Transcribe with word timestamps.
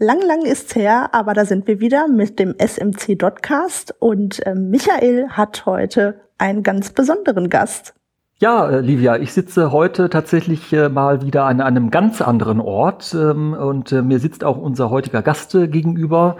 Lang, 0.00 0.20
lang 0.22 0.42
ist's 0.42 0.76
her, 0.76 1.12
aber 1.12 1.34
da 1.34 1.44
sind 1.44 1.66
wir 1.66 1.80
wieder 1.80 2.06
mit 2.06 2.38
dem 2.38 2.54
SMC 2.56 3.18
Dotcast 3.18 3.96
und 3.98 4.46
äh, 4.46 4.54
Michael 4.54 5.30
hat 5.30 5.66
heute 5.66 6.20
einen 6.38 6.62
ganz 6.62 6.90
besonderen 6.90 7.50
Gast. 7.50 7.94
Ja, 8.38 8.70
äh, 8.70 8.80
Livia, 8.80 9.16
ich 9.16 9.32
sitze 9.32 9.72
heute 9.72 10.08
tatsächlich 10.08 10.72
äh, 10.72 10.88
mal 10.88 11.22
wieder 11.22 11.46
an 11.46 11.60
einem 11.60 11.90
ganz 11.90 12.22
anderen 12.22 12.60
Ort 12.60 13.12
ähm, 13.12 13.54
und 13.54 13.90
äh, 13.90 14.02
mir 14.02 14.20
sitzt 14.20 14.44
auch 14.44 14.56
unser 14.56 14.90
heutiger 14.90 15.20
Gast 15.20 15.56
äh, 15.56 15.66
gegenüber. 15.66 16.36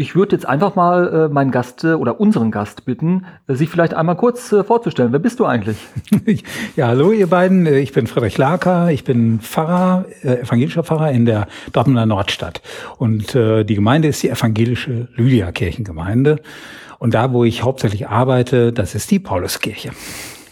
Ich 0.00 0.14
würde 0.14 0.34
jetzt 0.34 0.48
einfach 0.48 0.76
mal 0.76 1.26
äh, 1.26 1.28
meinen 1.28 1.50
Gast 1.50 1.84
äh, 1.84 1.88
oder 1.88 2.20
unseren 2.20 2.50
Gast 2.50 2.86
bitten, 2.86 3.26
äh, 3.48 3.54
sich 3.54 3.68
vielleicht 3.68 3.92
einmal 3.92 4.16
kurz 4.16 4.50
äh, 4.50 4.64
vorzustellen. 4.64 5.12
Wer 5.12 5.18
bist 5.18 5.38
du 5.38 5.44
eigentlich? 5.44 5.76
Ja, 6.74 6.86
hallo 6.86 7.12
ihr 7.12 7.26
beiden. 7.26 7.66
Äh, 7.66 7.80
ich 7.80 7.92
bin 7.92 8.06
Friedrich 8.06 8.38
Laker. 8.38 8.90
Ich 8.90 9.04
bin 9.04 9.40
Pfarrer, 9.40 10.06
äh, 10.22 10.36
evangelischer 10.36 10.84
Pfarrer 10.84 11.10
in 11.10 11.26
der 11.26 11.48
Dortmunder 11.74 12.06
Nordstadt. 12.06 12.62
Und 12.96 13.34
äh, 13.34 13.64
die 13.64 13.74
Gemeinde 13.74 14.08
ist 14.08 14.22
die 14.22 14.30
evangelische 14.30 15.08
Lydia-Kirchengemeinde. 15.16 16.40
Und 16.98 17.12
da, 17.12 17.34
wo 17.34 17.44
ich 17.44 17.62
hauptsächlich 17.62 18.08
arbeite, 18.08 18.72
das 18.72 18.94
ist 18.94 19.10
die 19.10 19.18
Pauluskirche. 19.18 19.90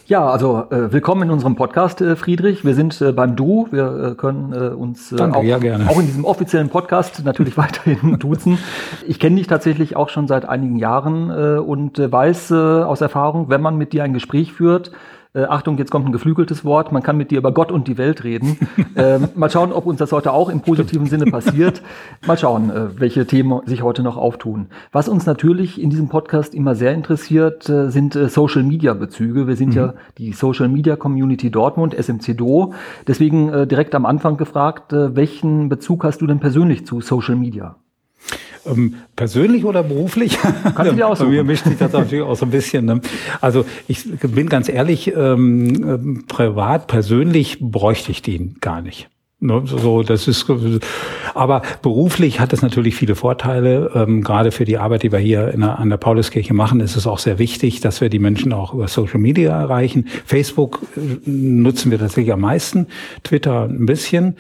Ja, 0.08 0.26
also 0.26 0.64
äh, 0.70 0.90
willkommen 0.90 1.24
in 1.24 1.30
unserem 1.30 1.54
Podcast, 1.54 2.00
äh, 2.00 2.16
Friedrich. 2.16 2.64
Wir 2.64 2.74
sind 2.74 2.98
äh, 3.02 3.12
beim 3.12 3.36
Du. 3.36 3.68
Wir 3.70 4.12
äh, 4.12 4.14
können 4.14 4.54
äh, 4.54 4.68
uns 4.68 5.12
äh, 5.12 5.16
Danke, 5.16 5.36
auch, 5.36 5.42
ja, 5.42 5.58
auch 5.86 6.00
in 6.00 6.06
diesem 6.06 6.24
offiziellen 6.24 6.70
Podcast 6.70 7.22
natürlich 7.26 7.56
weiterhin 7.58 8.18
duzen. 8.18 8.58
Ich 9.06 9.20
kenne 9.20 9.36
dich 9.36 9.48
tatsächlich 9.48 9.96
auch 9.96 10.08
schon 10.08 10.26
seit 10.26 10.48
einigen 10.48 10.76
Jahren 10.76 11.28
äh, 11.28 11.58
und 11.58 11.98
äh, 11.98 12.10
weiß 12.10 12.52
äh, 12.52 12.54
aus 12.54 13.02
Erfahrung, 13.02 13.50
wenn 13.50 13.60
man 13.60 13.76
mit 13.76 13.92
dir 13.92 14.02
ein 14.02 14.14
Gespräch 14.14 14.54
führt, 14.54 14.92
äh, 15.34 15.42
Achtung, 15.44 15.78
jetzt 15.78 15.90
kommt 15.90 16.06
ein 16.06 16.12
geflügeltes 16.12 16.64
Wort, 16.64 16.92
man 16.92 17.02
kann 17.02 17.16
mit 17.16 17.30
dir 17.30 17.38
über 17.38 17.52
Gott 17.52 17.70
und 17.70 17.88
die 17.88 17.98
Welt 17.98 18.24
reden. 18.24 18.58
ähm, 18.96 19.28
mal 19.34 19.50
schauen, 19.50 19.72
ob 19.72 19.86
uns 19.86 19.98
das 19.98 20.12
heute 20.12 20.32
auch 20.32 20.48
im 20.48 20.60
positiven 20.60 21.06
Sinne 21.06 21.26
passiert. 21.26 21.82
Mal 22.26 22.38
schauen, 22.38 22.70
äh, 22.70 23.00
welche 23.00 23.26
Themen 23.26 23.60
sich 23.66 23.82
heute 23.82 24.02
noch 24.02 24.16
auftun. 24.16 24.68
Was 24.92 25.08
uns 25.08 25.26
natürlich 25.26 25.80
in 25.80 25.90
diesem 25.90 26.08
Podcast 26.08 26.54
immer 26.54 26.74
sehr 26.74 26.94
interessiert, 26.94 27.68
äh, 27.68 27.90
sind 27.90 28.16
äh, 28.16 28.28
Social-Media-Bezüge. 28.28 29.46
Wir 29.46 29.56
sind 29.56 29.74
ja 29.74 29.94
die 30.18 30.32
Social-Media-Community 30.32 31.50
Dortmund, 31.50 31.94
SMC-Do. 31.94 32.74
Deswegen 33.06 33.48
äh, 33.50 33.66
direkt 33.66 33.94
am 33.94 34.06
Anfang 34.06 34.36
gefragt, 34.36 34.92
äh, 34.92 35.14
welchen 35.14 35.68
Bezug 35.68 36.04
hast 36.04 36.20
du 36.20 36.26
denn 36.26 36.40
persönlich 36.40 36.86
zu 36.86 37.00
Social 37.00 37.36
Media? 37.36 37.76
Ähm, 38.66 38.94
persönlich 39.16 39.64
oder 39.64 39.82
beruflich? 39.82 40.38
Kannst 40.74 40.92
du 40.92 40.96
dir 40.96 41.08
aussuchen. 41.08 41.28
Bei 41.28 41.36
mir 41.36 41.44
mischt 41.44 41.64
sich 41.64 41.78
das 41.78 41.92
natürlich 41.92 42.24
auch 42.24 42.36
so 42.36 42.46
ein 42.46 42.50
bisschen. 42.50 42.84
Ne? 42.84 43.00
Also 43.40 43.64
ich 43.86 44.04
bin 44.20 44.48
ganz 44.48 44.68
ehrlich, 44.68 45.14
ähm, 45.14 45.84
ähm, 45.84 46.24
privat, 46.26 46.86
persönlich 46.86 47.58
bräuchte 47.60 48.10
ich 48.10 48.22
den 48.22 48.56
gar 48.60 48.80
nicht. 48.80 49.08
Ne, 49.40 49.62
so, 49.66 50.02
das 50.02 50.26
ist, 50.26 50.46
aber 51.32 51.62
beruflich 51.80 52.40
hat 52.40 52.52
es 52.52 52.60
natürlich 52.60 52.96
viele 52.96 53.14
Vorteile. 53.14 53.92
Ähm, 53.94 54.24
gerade 54.24 54.50
für 54.50 54.64
die 54.64 54.78
Arbeit, 54.78 55.04
die 55.04 55.12
wir 55.12 55.20
hier 55.20 55.54
in 55.54 55.60
der, 55.60 55.78
an 55.78 55.90
der 55.90 55.96
Pauluskirche 55.96 56.54
machen, 56.54 56.80
ist 56.80 56.96
es 56.96 57.06
auch 57.06 57.20
sehr 57.20 57.38
wichtig, 57.38 57.78
dass 57.80 58.00
wir 58.00 58.08
die 58.08 58.18
Menschen 58.18 58.52
auch 58.52 58.74
über 58.74 58.88
Social 58.88 59.20
Media 59.20 59.56
erreichen. 59.56 60.08
Facebook 60.26 60.80
äh, 60.96 61.30
nutzen 61.30 61.92
wir 61.92 62.00
tatsächlich 62.00 62.32
am 62.32 62.40
meisten, 62.40 62.88
Twitter 63.22 63.68
ein 63.68 63.86
bisschen. 63.86 64.34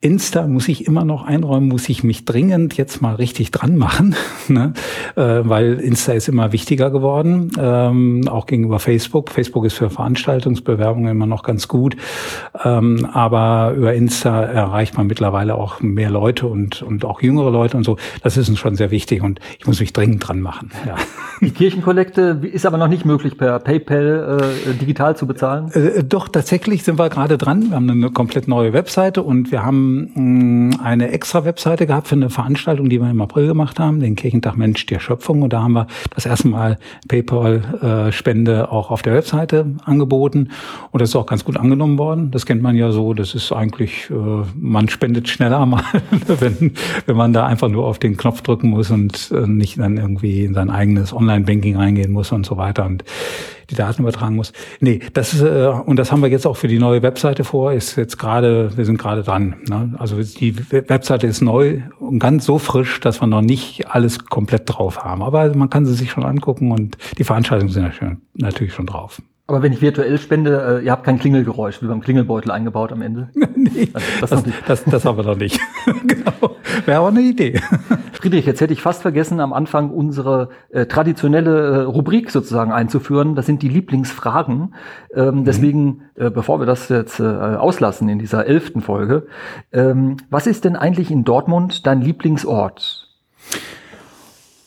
Insta 0.00 0.46
muss 0.46 0.68
ich 0.68 0.86
immer 0.86 1.04
noch 1.04 1.24
einräumen, 1.24 1.66
muss 1.66 1.88
ich 1.88 2.04
mich 2.04 2.24
dringend 2.24 2.76
jetzt 2.76 3.02
mal 3.02 3.16
richtig 3.16 3.50
dran 3.50 3.76
machen, 3.76 4.14
ne? 4.48 4.72
äh, 5.16 5.40
weil 5.42 5.80
Insta 5.80 6.12
ist 6.12 6.28
immer 6.28 6.52
wichtiger 6.52 6.92
geworden, 6.92 7.50
ähm, 7.58 8.28
auch 8.28 8.46
gegenüber 8.46 8.78
Facebook. 8.78 9.28
Facebook 9.30 9.64
ist 9.64 9.72
für 9.72 9.90
Veranstaltungsbewerbungen 9.90 11.10
immer 11.10 11.26
noch 11.26 11.42
ganz 11.42 11.66
gut, 11.66 11.96
ähm, 12.62 13.08
aber 13.12 13.74
über 13.76 13.92
Insta 13.92 14.40
erreicht 14.44 14.96
man 14.96 15.08
mittlerweile 15.08 15.56
auch 15.56 15.80
mehr 15.80 16.10
Leute 16.10 16.46
und, 16.46 16.80
und 16.80 17.04
auch 17.04 17.20
jüngere 17.20 17.50
Leute 17.50 17.76
und 17.76 17.82
so. 17.82 17.96
Das 18.22 18.36
ist 18.36 18.48
uns 18.48 18.60
schon 18.60 18.76
sehr 18.76 18.92
wichtig 18.92 19.20
und 19.24 19.40
ich 19.58 19.66
muss 19.66 19.80
mich 19.80 19.92
dringend 19.92 20.28
dran 20.28 20.40
machen. 20.40 20.70
Ja. 20.86 20.94
Die 21.40 21.50
Kirchenkollekte 21.50 22.40
ist 22.42 22.66
aber 22.66 22.78
noch 22.78 22.88
nicht 22.88 23.04
möglich, 23.04 23.36
per 23.36 23.58
PayPal 23.58 24.38
äh, 24.64 24.74
digital 24.74 25.16
zu 25.16 25.26
bezahlen. 25.26 25.72
Äh, 25.72 26.04
doch, 26.04 26.28
tatsächlich 26.28 26.84
sind 26.84 27.00
wir 27.00 27.08
gerade 27.08 27.36
dran. 27.36 27.70
Wir 27.70 27.76
haben 27.76 27.90
eine 27.90 28.10
komplett 28.10 28.46
neue 28.46 28.72
Webseite 28.72 29.22
und 29.22 29.50
wir 29.50 29.64
haben 29.64 29.87
mh, 29.88 30.82
eine 30.82 31.10
extra 31.10 31.44
Webseite 31.44 31.86
gehabt 31.86 32.08
für 32.08 32.14
eine 32.14 32.30
Veranstaltung, 32.30 32.88
die 32.88 33.00
wir 33.00 33.10
im 33.10 33.20
April 33.20 33.46
gemacht 33.46 33.78
haben, 33.78 34.00
den 34.00 34.16
Kirchentag 34.16 34.56
Mensch 34.56 34.86
der 34.86 35.00
Schöpfung. 35.00 35.42
Und 35.42 35.52
da 35.52 35.62
haben 35.62 35.72
wir 35.72 35.86
das 36.14 36.26
erste 36.26 36.48
Mal 36.48 36.78
PayPal-Spende 37.08 38.70
auch 38.70 38.90
auf 38.90 39.02
der 39.02 39.14
Webseite 39.14 39.66
angeboten. 39.84 40.50
Und 40.90 41.00
das 41.00 41.10
ist 41.10 41.16
auch 41.16 41.26
ganz 41.26 41.44
gut 41.44 41.56
angenommen 41.56 41.98
worden. 41.98 42.30
Das 42.30 42.46
kennt 42.46 42.62
man 42.62 42.76
ja 42.76 42.92
so. 42.92 43.14
Das 43.14 43.34
ist 43.34 43.52
eigentlich, 43.52 44.10
äh, 44.10 44.14
man 44.54 44.88
spendet 44.88 45.28
schneller 45.28 45.64
mal, 45.66 45.82
wenn, 46.26 46.72
wenn 47.06 47.16
man 47.16 47.32
da 47.32 47.46
einfach 47.46 47.68
nur 47.68 47.84
auf 47.86 47.98
den 47.98 48.16
Knopf 48.16 48.42
drücken 48.42 48.70
muss 48.70 48.90
und 48.90 49.32
äh, 49.34 49.46
nicht 49.46 49.78
dann 49.78 49.96
irgendwie 49.96 50.44
in 50.44 50.54
sein 50.54 50.70
eigenes 50.70 51.12
Online-Banking 51.12 51.76
reingehen 51.76 52.12
muss 52.12 52.32
und 52.32 52.46
so 52.46 52.56
weiter. 52.56 52.86
Und 52.86 53.04
die 53.70 53.74
Daten 53.74 54.02
übertragen 54.02 54.36
muss. 54.36 54.52
Nee, 54.80 55.00
das 55.12 55.34
ist, 55.34 55.42
äh, 55.42 55.66
und 55.68 55.96
das 55.96 56.10
haben 56.10 56.22
wir 56.22 56.28
jetzt 56.28 56.46
auch 56.46 56.56
für 56.56 56.68
die 56.68 56.78
neue 56.78 57.02
Webseite 57.02 57.44
vor, 57.44 57.72
ist 57.72 57.96
jetzt 57.96 58.18
gerade, 58.18 58.76
wir 58.76 58.84
sind 58.84 58.98
gerade 58.98 59.22
dran. 59.22 59.56
Ne? 59.68 59.94
Also 59.98 60.16
die 60.22 60.54
Webseite 60.70 61.26
ist 61.26 61.40
neu 61.40 61.82
und 61.98 62.18
ganz 62.18 62.44
so 62.44 62.58
frisch, 62.58 63.00
dass 63.00 63.20
wir 63.20 63.26
noch 63.26 63.42
nicht 63.42 63.88
alles 63.88 64.24
komplett 64.24 64.62
drauf 64.66 65.04
haben. 65.04 65.22
Aber 65.22 65.54
man 65.54 65.70
kann 65.70 65.86
sie 65.86 65.94
sich 65.94 66.10
schon 66.10 66.24
angucken 66.24 66.72
und 66.72 66.96
die 67.18 67.24
Veranstaltungen 67.24 67.72
sind 67.72 68.18
natürlich 68.34 68.72
schon 68.72 68.86
drauf. 68.86 69.20
Aber 69.50 69.62
wenn 69.62 69.72
ich 69.72 69.80
virtuell 69.80 70.18
spende, 70.18 70.80
äh, 70.82 70.84
ihr 70.84 70.92
habt 70.92 71.04
kein 71.04 71.18
Klingelgeräusch, 71.18 71.80
wie 71.80 71.86
beim 71.86 72.02
Klingelbeutel 72.02 72.50
eingebaut 72.50 72.92
am 72.92 73.00
Ende? 73.00 73.30
nee, 73.56 73.88
also 73.94 74.06
das, 74.20 74.42
das, 74.42 74.44
das, 74.66 74.84
das, 74.84 75.04
haben 75.06 75.16
wir 75.16 75.24
noch 75.24 75.38
nicht. 75.38 75.58
genau. 76.06 76.56
Wäre 76.84 76.98
aber 76.98 77.08
eine 77.08 77.22
Idee. 77.22 77.58
Friedrich, 78.12 78.44
jetzt 78.44 78.60
hätte 78.60 78.74
ich 78.74 78.82
fast 78.82 79.00
vergessen, 79.00 79.40
am 79.40 79.54
Anfang 79.54 79.88
unsere 79.88 80.50
äh, 80.68 80.84
traditionelle 80.84 81.78
äh, 81.78 81.80
Rubrik 81.84 82.30
sozusagen 82.30 82.72
einzuführen. 82.72 83.36
Das 83.36 83.46
sind 83.46 83.62
die 83.62 83.70
Lieblingsfragen. 83.70 84.74
Ähm, 85.14 85.36
mhm. 85.36 85.44
Deswegen, 85.46 86.02
äh, 86.16 86.28
bevor 86.28 86.60
wir 86.60 86.66
das 86.66 86.90
jetzt 86.90 87.18
äh, 87.18 87.24
auslassen 87.24 88.10
in 88.10 88.18
dieser 88.18 88.44
elften 88.44 88.82
Folge, 88.82 89.28
ähm, 89.72 90.18
was 90.28 90.46
ist 90.46 90.66
denn 90.66 90.76
eigentlich 90.76 91.10
in 91.10 91.24
Dortmund 91.24 91.86
dein 91.86 92.02
Lieblingsort? 92.02 93.08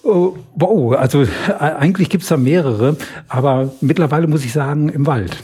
Oh, 0.03 0.35
wow, 0.55 0.93
also 0.93 1.23
äh, 1.23 1.27
eigentlich 1.59 2.09
gibt's 2.09 2.27
da 2.27 2.37
mehrere, 2.37 2.97
aber 3.27 3.71
mittlerweile 3.81 4.27
muss 4.27 4.43
ich 4.43 4.51
sagen, 4.51 4.89
im 4.89 5.05
Wald. 5.05 5.37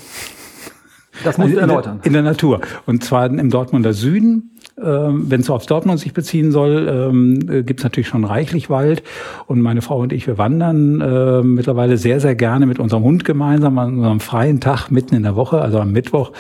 Das 1.23 1.37
musst 1.37 1.53
du 1.53 1.57
Also 1.57 1.63
in 1.63 1.69
erläutern. 1.69 1.97
der, 1.97 2.05
in 2.05 2.13
der 2.13 2.21
Natur. 2.23 2.61
Und 2.85 3.03
zwar 3.03 3.27
im 3.27 3.49
Dortmunder 3.49 3.93
Süden. 3.93 4.51
Ähm, 4.79 5.25
Wenn 5.29 5.41
es 5.41 5.47
so 5.47 5.55
aufs 5.55 5.65
Dortmund 5.65 5.99
sich 5.99 6.13
beziehen 6.13 6.51
soll, 6.51 6.87
ähm, 6.87 7.39
äh, 7.49 7.63
gibt's 7.63 7.83
natürlich 7.83 8.07
schon 8.07 8.23
reichlich 8.23 8.69
Wald. 8.69 9.01
Und 9.47 9.59
meine 9.61 9.81
Frau 9.81 9.99
und 9.99 10.13
ich, 10.13 10.27
wir 10.27 10.37
wandern 10.37 11.01
äh, 11.01 11.41
mittlerweile 11.41 11.97
sehr, 11.97 12.19
sehr 12.19 12.35
gerne 12.35 12.67
mit 12.67 12.77
unserem 12.77 13.03
Hund 13.03 13.25
gemeinsam 13.25 13.79
an 13.79 13.95
unserem 13.97 14.19
freien 14.19 14.59
Tag 14.59 14.91
mitten 14.91 15.15
in 15.15 15.23
der 15.23 15.35
Woche, 15.35 15.59
also 15.61 15.79
am 15.79 15.91
Mittwoch. 15.91 16.31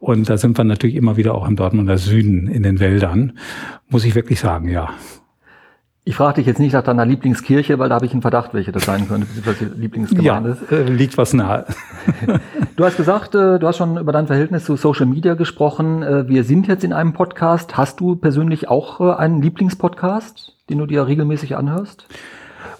Und 0.00 0.28
da 0.28 0.36
sind 0.36 0.58
wir 0.58 0.64
natürlich 0.64 0.96
immer 0.96 1.16
wieder 1.16 1.36
auch 1.36 1.46
im 1.46 1.54
Dortmunder 1.54 1.98
Süden 1.98 2.48
in 2.48 2.64
den 2.64 2.80
Wäldern. 2.80 3.34
Muss 3.88 4.04
ich 4.04 4.16
wirklich 4.16 4.40
sagen, 4.40 4.68
ja. 4.68 4.90
Ich 6.06 6.16
frage 6.16 6.34
dich 6.34 6.46
jetzt 6.46 6.58
nicht 6.58 6.74
nach 6.74 6.82
deiner 6.82 7.06
Lieblingskirche, 7.06 7.78
weil 7.78 7.88
da 7.88 7.94
habe 7.94 8.04
ich 8.04 8.12
einen 8.12 8.20
Verdacht, 8.20 8.52
welche 8.52 8.72
das 8.72 8.84
sein 8.84 9.08
könnte, 9.08 9.26
beziehungsweise 9.26 9.64
Ja, 9.64 9.70
Lieblingsgemeinde. 9.74 10.56
äh, 10.70 10.82
liegt 10.82 11.16
was 11.18 11.32
nahe. 11.32 11.64
Du 12.76 12.84
hast 12.84 12.96
gesagt, 12.96 13.36
äh, 13.36 13.60
du 13.60 13.66
hast 13.68 13.76
schon 13.76 13.96
über 13.98 14.10
dein 14.10 14.26
Verhältnis 14.26 14.64
zu 14.64 14.74
Social 14.76 15.06
Media 15.06 15.34
gesprochen. 15.34 16.02
Äh, 16.02 16.28
Wir 16.28 16.42
sind 16.42 16.66
jetzt 16.66 16.82
in 16.82 16.92
einem 16.92 17.12
Podcast. 17.12 17.76
Hast 17.76 18.00
du 18.00 18.16
persönlich 18.16 18.68
auch 18.68 19.00
äh, 19.00 19.14
einen 19.14 19.40
Lieblingspodcast, 19.40 20.56
den 20.68 20.78
du 20.78 20.86
dir 20.86 21.06
regelmäßig 21.06 21.56
anhörst? 21.56 22.06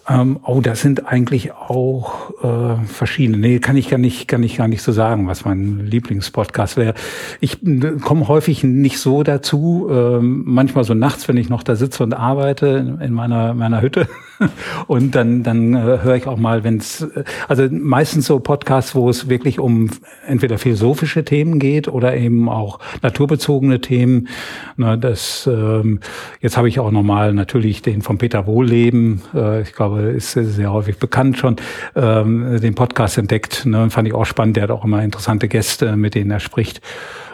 Ähm, 0.06 0.38
oh, 0.42 0.60
das 0.60 0.82
sind 0.82 1.06
eigentlich 1.06 1.52
auch 1.52 2.30
äh, 2.42 2.84
verschiedene. 2.86 3.38
Nee, 3.38 3.58
kann 3.58 3.76
ich 3.76 3.88
gar 3.88 3.96
nicht, 3.96 4.28
kann 4.28 4.42
ich 4.42 4.56
gar 4.56 4.68
nicht 4.68 4.82
so 4.82 4.92
sagen, 4.92 5.26
was 5.26 5.44
mein 5.46 5.78
Lieblingspodcast 5.78 6.76
wäre. 6.76 6.94
Ich 7.40 7.62
äh, 7.66 7.92
komme 8.00 8.28
häufig 8.28 8.64
nicht 8.64 8.98
so 8.98 9.22
dazu. 9.22 9.88
Ähm, 9.90 10.42
manchmal 10.46 10.84
so 10.84 10.92
nachts, 10.92 11.26
wenn 11.26 11.38
ich 11.38 11.48
noch 11.48 11.62
da 11.62 11.74
sitze 11.74 12.02
und 12.02 12.12
arbeite 12.12 12.66
in, 12.66 13.00
in 13.00 13.12
meiner 13.14 13.54
meiner 13.54 13.80
Hütte. 13.80 14.08
Und 14.86 15.14
dann 15.14 15.42
dann 15.42 15.74
äh, 15.74 15.98
höre 16.02 16.16
ich 16.16 16.26
auch 16.26 16.36
mal, 16.36 16.64
wenn 16.64 16.78
es 16.78 17.06
also 17.48 17.66
meistens 17.70 18.26
so 18.26 18.38
Podcasts, 18.38 18.94
wo 18.94 19.08
es 19.08 19.28
wirklich 19.28 19.58
um 19.58 19.90
entweder 20.26 20.58
philosophische 20.58 21.24
Themen 21.24 21.58
geht 21.58 21.88
oder 21.88 22.16
eben 22.16 22.48
auch 22.48 22.80
naturbezogene 23.02 23.80
Themen. 23.80 24.28
Na, 24.76 24.96
das 24.96 25.48
ähm, 25.50 26.00
jetzt 26.40 26.56
habe 26.56 26.68
ich 26.68 26.80
auch 26.80 26.90
nochmal 26.90 27.32
natürlich 27.32 27.82
den 27.82 28.02
von 28.02 28.18
Peter 28.18 28.46
Wohlleben. 28.46 29.22
Äh, 29.34 29.62
ich 29.62 29.72
glaube, 29.72 30.02
ist 30.02 30.32
sehr 30.32 30.72
häufig 30.72 30.98
bekannt 30.98 31.38
schon, 31.38 31.56
ähm, 31.94 32.60
den 32.60 32.74
Podcast 32.74 33.18
entdeckt. 33.18 33.66
Ne, 33.66 33.90
fand 33.90 34.08
ich 34.08 34.14
auch 34.14 34.26
spannend. 34.26 34.56
Der 34.56 34.64
hat 34.64 34.70
auch 34.70 34.84
immer 34.84 35.02
interessante 35.02 35.48
Gäste, 35.48 35.96
mit 35.96 36.14
denen 36.14 36.30
er 36.30 36.40
spricht. 36.40 36.80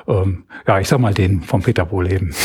Ähm, 0.06 0.44
ja, 0.67 0.81
ich 0.81 0.88
sag 0.88 0.99
mal 1.00 1.14
den 1.14 1.43
von 1.43 1.62
Peter 1.62 1.91
Wohlleben. 1.91 2.35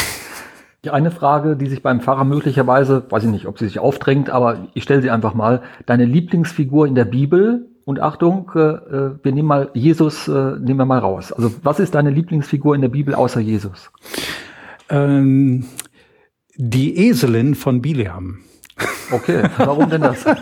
Eine 0.92 1.12
Frage, 1.12 1.56
die 1.56 1.68
sich 1.68 1.82
beim 1.82 2.02
Pfarrer 2.02 2.24
möglicherweise, 2.24 3.04
weiß 3.10 3.24
ich 3.24 3.30
nicht, 3.30 3.48
ob 3.48 3.60
sie 3.60 3.66
sich 3.66 3.80
aufdrängt, 3.80 4.30
aber 4.30 4.68
ich 4.74 4.84
stelle 4.84 5.02
sie 5.02 5.12
einfach 5.12 5.34
mal. 5.34 5.62
Deine 5.86 6.06
Lieblingsfigur 6.06 6.88
in 6.88 6.96
der 6.96 7.06
Bibel 7.06 7.68
und 7.86 8.00
Achtung, 8.02 8.52
äh, 8.56 8.60
äh, 8.60 9.12
wir 9.22 9.32
nehmen 9.32 9.48
mal 9.48 9.70
Jesus, 9.74 10.28
äh, 10.28 10.58
nehmen 10.60 10.80
wir 10.80 10.86
mal 10.86 11.00
raus. 11.00 11.32
Also 11.32 11.52
was 11.64 11.80
ist 11.80 11.96
deine 11.96 12.10
Lieblingsfigur 12.10 12.76
in 12.76 12.82
der 12.82 12.90
Bibel 12.90 13.14
außer 13.14 13.40
Jesus? 13.40 13.92
Ähm, 14.90 15.66
die 16.56 16.98
Eselin 17.08 17.56
von 17.56 17.82
Bileam. 17.82 18.40
Okay, 19.12 19.44
warum 19.58 19.90
denn 19.90 20.02
das? 20.02 20.26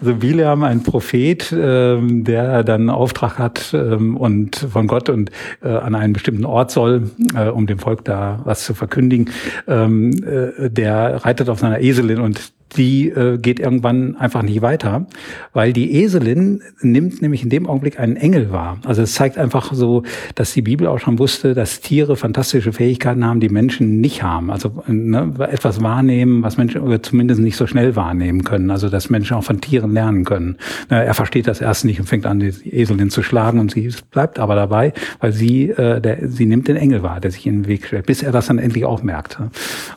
Also 0.00 0.14
Bileam, 0.14 0.62
ein 0.62 0.84
Prophet, 0.84 1.52
ähm, 1.52 2.22
der 2.22 2.62
dann 2.62 2.88
Auftrag 2.90 3.38
hat 3.38 3.74
ähm, 3.74 4.16
und 4.16 4.54
von 4.54 4.86
Gott 4.86 5.08
und 5.08 5.32
äh, 5.64 5.68
an 5.68 5.96
einen 5.96 6.12
bestimmten 6.12 6.44
Ort 6.44 6.70
soll, 6.70 7.10
äh, 7.34 7.48
um 7.48 7.66
dem 7.66 7.80
Volk 7.80 8.04
da 8.04 8.40
was 8.44 8.64
zu 8.64 8.74
verkündigen. 8.74 9.30
Ähm, 9.66 10.12
äh, 10.24 10.70
der 10.70 11.24
reitet 11.24 11.48
auf 11.48 11.58
seiner 11.58 11.80
Eselin 11.80 12.20
und 12.20 12.52
die 12.76 13.08
äh, 13.08 13.38
geht 13.38 13.60
irgendwann 13.60 14.16
einfach 14.16 14.42
nicht 14.42 14.62
weiter, 14.62 15.06
weil 15.52 15.72
die 15.72 15.94
Eselin 15.94 16.60
nimmt 16.80 17.22
nämlich 17.22 17.42
in 17.42 17.50
dem 17.50 17.68
Augenblick 17.68 18.00
einen 18.00 18.16
Engel 18.16 18.50
wahr. 18.50 18.78
Also 18.84 19.02
es 19.02 19.14
zeigt 19.14 19.38
einfach 19.38 19.72
so, 19.72 20.02
dass 20.34 20.52
die 20.52 20.62
Bibel 20.62 20.86
auch 20.86 20.98
schon 20.98 21.18
wusste, 21.18 21.54
dass 21.54 21.80
Tiere 21.80 22.16
fantastische 22.16 22.72
Fähigkeiten 22.72 23.24
haben, 23.24 23.40
die 23.40 23.48
Menschen 23.48 24.00
nicht 24.00 24.22
haben. 24.22 24.50
Also 24.50 24.82
ne, 24.86 25.32
etwas 25.38 25.82
wahrnehmen, 25.82 26.42
was 26.42 26.56
Menschen 26.56 26.82
zumindest 27.02 27.40
nicht 27.40 27.56
so 27.56 27.63
schnell 27.66 27.96
wahrnehmen 27.96 28.44
können. 28.44 28.70
Also 28.70 28.88
dass 28.88 29.10
Menschen 29.10 29.36
auch 29.36 29.44
von 29.44 29.60
Tieren 29.60 29.92
lernen 29.92 30.24
können. 30.24 30.56
Er 30.88 31.14
versteht 31.14 31.46
das 31.46 31.60
erst 31.60 31.84
nicht 31.84 32.00
und 32.00 32.06
fängt 32.06 32.26
an, 32.26 32.40
die 32.40 32.52
Eselin 32.70 33.10
zu 33.10 33.22
schlagen 33.22 33.60
und 33.60 33.72
sie 33.72 33.92
bleibt 34.10 34.38
aber 34.38 34.54
dabei, 34.54 34.92
weil 35.20 35.32
sie, 35.32 35.70
äh, 35.70 36.00
der, 36.00 36.28
sie 36.28 36.46
nimmt 36.46 36.68
den 36.68 36.76
Engel 36.76 37.02
wahr, 37.02 37.20
der 37.20 37.30
sich 37.30 37.46
in 37.46 37.62
den 37.62 37.66
Weg 37.68 37.86
stellt, 37.86 38.06
bis 38.06 38.22
er 38.22 38.32
das 38.32 38.46
dann 38.46 38.58
endlich 38.58 38.84
auch 38.84 39.02
merkt. 39.02 39.38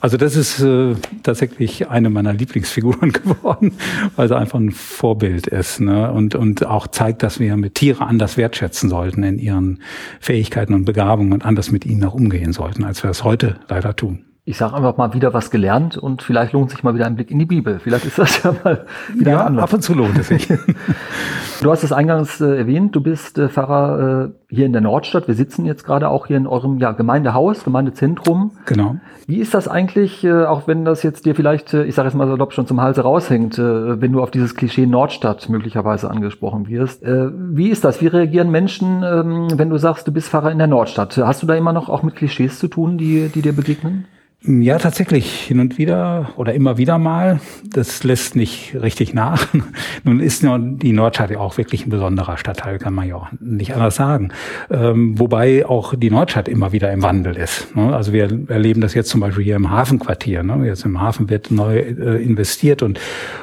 Also 0.02 0.18
das 0.18 0.36
ist 0.36 0.60
äh, 0.62 0.96
tatsächlich 1.24 1.90
eine 1.90 2.10
meiner 2.10 2.34
Lieblings 2.34 2.58
Lieblingsfiguren 2.58 3.12
geworden, 3.14 3.74
weil 4.16 4.28
sie 4.28 4.38
einfach 4.38 4.60
ein 4.60 4.72
Vorbild 4.72 5.48
ist 5.48 5.80
ne? 5.80 6.12
und, 6.12 6.36
und 6.36 6.66
auch 6.66 6.88
zeigt, 6.88 7.24
dass 7.24 7.40
wir 7.40 7.56
mit 7.58 7.76
Tiere 7.76 8.06
anders 8.06 8.38
wertschätzen 8.38 8.90
sollten 8.90 9.24
in 9.24 9.40
ihren 9.40 9.80
Fähigkeiten 10.20 10.74
und 10.74 10.86
Begabungen 10.86 11.34
und 11.34 11.46
anders 11.46 11.72
mit 11.72 11.86
ihnen 11.86 12.04
auch 12.04 12.14
umgehen 12.14 12.54
sollten, 12.54 12.84
als 12.84 13.04
wir 13.04 13.10
es 13.10 13.24
heute 13.24 13.58
leider 13.68 13.96
tun 13.96 14.27
ich 14.48 14.56
sage 14.56 14.76
einfach 14.76 14.96
mal 14.96 15.14
wieder 15.14 15.34
was 15.34 15.52
gelernt 15.52 15.98
und 15.98 16.22
vielleicht 16.22 16.54
lohnt 16.54 16.72
sich 16.72 16.82
mal 16.82 16.96
wieder 16.96 17.06
ein 17.06 17.16
Blick 17.16 17.32
in 17.32 17.38
die 17.38 17.46
Bibel. 17.46 17.80
Vielleicht 17.80 18.06
ist 18.06 18.18
das 18.18 18.44
ja 18.44 18.56
mal 18.64 18.86
wieder 19.14 19.32
ja, 19.32 19.46
anders. 19.46 19.66
Ab 19.66 19.74
und 19.74 19.82
zu 19.82 19.94
lohnt 19.94 20.18
es 20.18 20.30
sich. 20.30 20.48
du 21.62 21.70
hast 21.70 21.84
es 21.84 21.92
eingangs 21.92 22.40
äh, 22.40 22.60
erwähnt, 22.60 22.96
du 22.96 23.02
bist 23.02 23.38
äh, 23.38 23.50
Pfarrer 23.50 24.30
äh, 24.30 24.30
hier 24.48 24.66
in 24.66 24.72
der 24.72 24.82
Nordstadt. 24.82 25.28
Wir 25.28 25.36
sitzen 25.36 25.66
jetzt 25.66 25.84
gerade 25.84 26.08
auch 26.08 26.28
hier 26.28 26.38
in 26.38 26.48
eurem 26.48 26.78
ja, 26.78 26.94
Gemeindehaus, 26.94 27.66
Gemeindezentrum. 27.66 28.52
Genau. 28.66 28.96
Wie 29.28 29.40
ist 29.40 29.54
das 29.54 29.68
eigentlich, 29.68 30.24
äh, 30.24 30.46
auch 30.46 30.66
wenn 30.66 30.86
das 30.86 31.04
jetzt 31.04 31.26
dir 31.26 31.36
vielleicht, 31.36 31.74
äh, 31.74 31.84
ich 31.84 31.96
sage 31.96 32.08
jetzt 32.08 32.16
mal 32.16 32.30
so, 32.30 32.50
schon 32.50 32.68
zum 32.68 32.80
Halse 32.80 33.02
raushängt, 33.02 33.60
äh, 33.60 34.02
wenn 34.02 34.14
du 34.14 34.24
auf 34.24 34.32
dieses 34.32 34.56
Klischee 34.56 34.86
Nordstadt 34.86 35.50
möglicherweise 35.50 36.10
angesprochen 36.10 36.70
wirst. 36.70 37.04
Wie 37.04 37.68
ist 37.68 37.84
das? 37.84 38.00
Wie 38.00 38.08
reagieren 38.08 38.50
Menschen, 38.50 39.04
ähm, 39.04 39.48
wenn 39.56 39.70
du 39.70 39.78
sagst, 39.78 40.08
du 40.08 40.14
bist 40.14 40.30
Pfarrer 40.30 40.54
in 40.54 40.58
der 40.58 40.68
Nordstadt? 40.68 41.18
Hast 41.18 41.44
du 41.44 41.48
da 41.48 41.56
immer 41.56 41.74
noch 41.74 41.90
auch 41.90 42.02
mit 42.02 42.16
Klischees 42.16 42.60
zu 42.60 42.70
tun, 42.70 42.98
die, 42.98 43.28
die 43.28 43.42
dir 43.42 43.54
begegnen? 43.54 44.06
Ja, 44.46 44.78
tatsächlich 44.78 45.42
hin 45.42 45.60
und 45.60 45.80
wieder 45.80 46.30
oder 46.38 46.54
immer 46.54 46.78
wieder 46.78 47.00
mal. 47.00 47.40
Das 47.68 48.04
lässt 48.04 48.36
nicht 48.36 48.76
richtig 48.80 49.16
nach. 49.16 49.48
Nun 50.04 50.20
ist 50.20 50.44
die 50.44 50.94
Nordstadt 50.94 51.32
ja 51.32 51.40
auch 51.40 51.58
wirklich 51.58 51.88
ein 51.88 51.90
besonderer 51.90 52.38
Stadtteil, 52.38 52.78
kann 52.78 52.94
man 52.94 53.08
ja 53.08 53.16
auch 53.16 53.28
nicht 53.40 53.74
anders 53.74 53.96
sagen. 53.96 54.30
Ähm, 54.70 55.18
wobei 55.18 55.66
auch 55.66 55.96
die 55.96 56.12
Nordstadt 56.12 56.48
immer 56.48 56.72
wieder 56.72 56.92
im 56.92 57.02
Wandel 57.02 57.36
ist. 57.36 57.76
Ne? 57.76 57.96
Also 57.96 58.14
wir 58.14 58.30
erleben 58.48 58.80
das 58.80 58.94
jetzt 58.94 59.10
zum 59.10 59.22
Beispiel 59.22 59.44
hier 59.44 59.56
im 59.56 59.72
Hafenquartier. 59.72 60.44
Ne? 60.44 60.68
Jetzt 60.68 60.86
im 60.86 61.02
Hafen 61.02 61.32
wird 61.32 61.50
neu 61.50 61.80
äh, 61.80 62.24
investiert 62.24 62.84
und, 62.84 63.00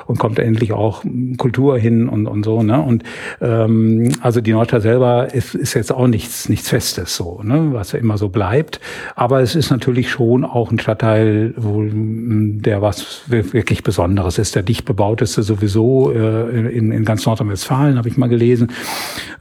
und 0.06 0.20
kommt 0.20 0.38
endlich 0.38 0.73
auch 0.73 1.02
Kultur 1.38 1.76
hin 1.76 2.08
und, 2.08 2.29
und 2.29 2.44
so. 2.44 2.62
Ne? 2.62 2.81
Und 2.81 3.02
ähm, 3.41 4.12
also 4.20 4.41
die 4.41 4.52
Nordstadt 4.52 4.82
selber 4.82 5.35
ist, 5.35 5.56
ist 5.56 5.75
jetzt 5.75 5.93
auch 5.93 6.06
nichts, 6.06 6.49
nichts 6.49 6.69
Festes 6.69 7.17
so, 7.17 7.41
was 7.43 7.91
ja 7.93 7.99
immer 7.99 8.17
so 8.17 8.29
bleibt. 8.29 8.81
Aber 9.17 9.41
es 9.41 9.56
ist 9.56 9.70
natürlich 9.70 10.08
schon 10.08 10.44
auch 10.44 10.70
ein 10.70 10.79
Stadtteil, 10.94 11.55
wo 11.56 11.81
hm, 11.81 12.62
der 12.62 12.81
was 12.81 13.23
wirklich 13.26 13.82
Besonderes 13.82 14.38
ist. 14.38 14.55
Der 14.55 14.62
dicht 14.62 14.85
bebauteste 14.85 15.43
sowieso 15.43 16.12
äh, 16.12 16.76
in, 16.76 16.93
in 16.93 17.05
ganz 17.05 17.26
Nordrhein-Westfalen, 17.26 17.99
habe 17.99 18.08
ich 18.08 18.17
mal 18.17 18.29
gelesen. 18.29 18.69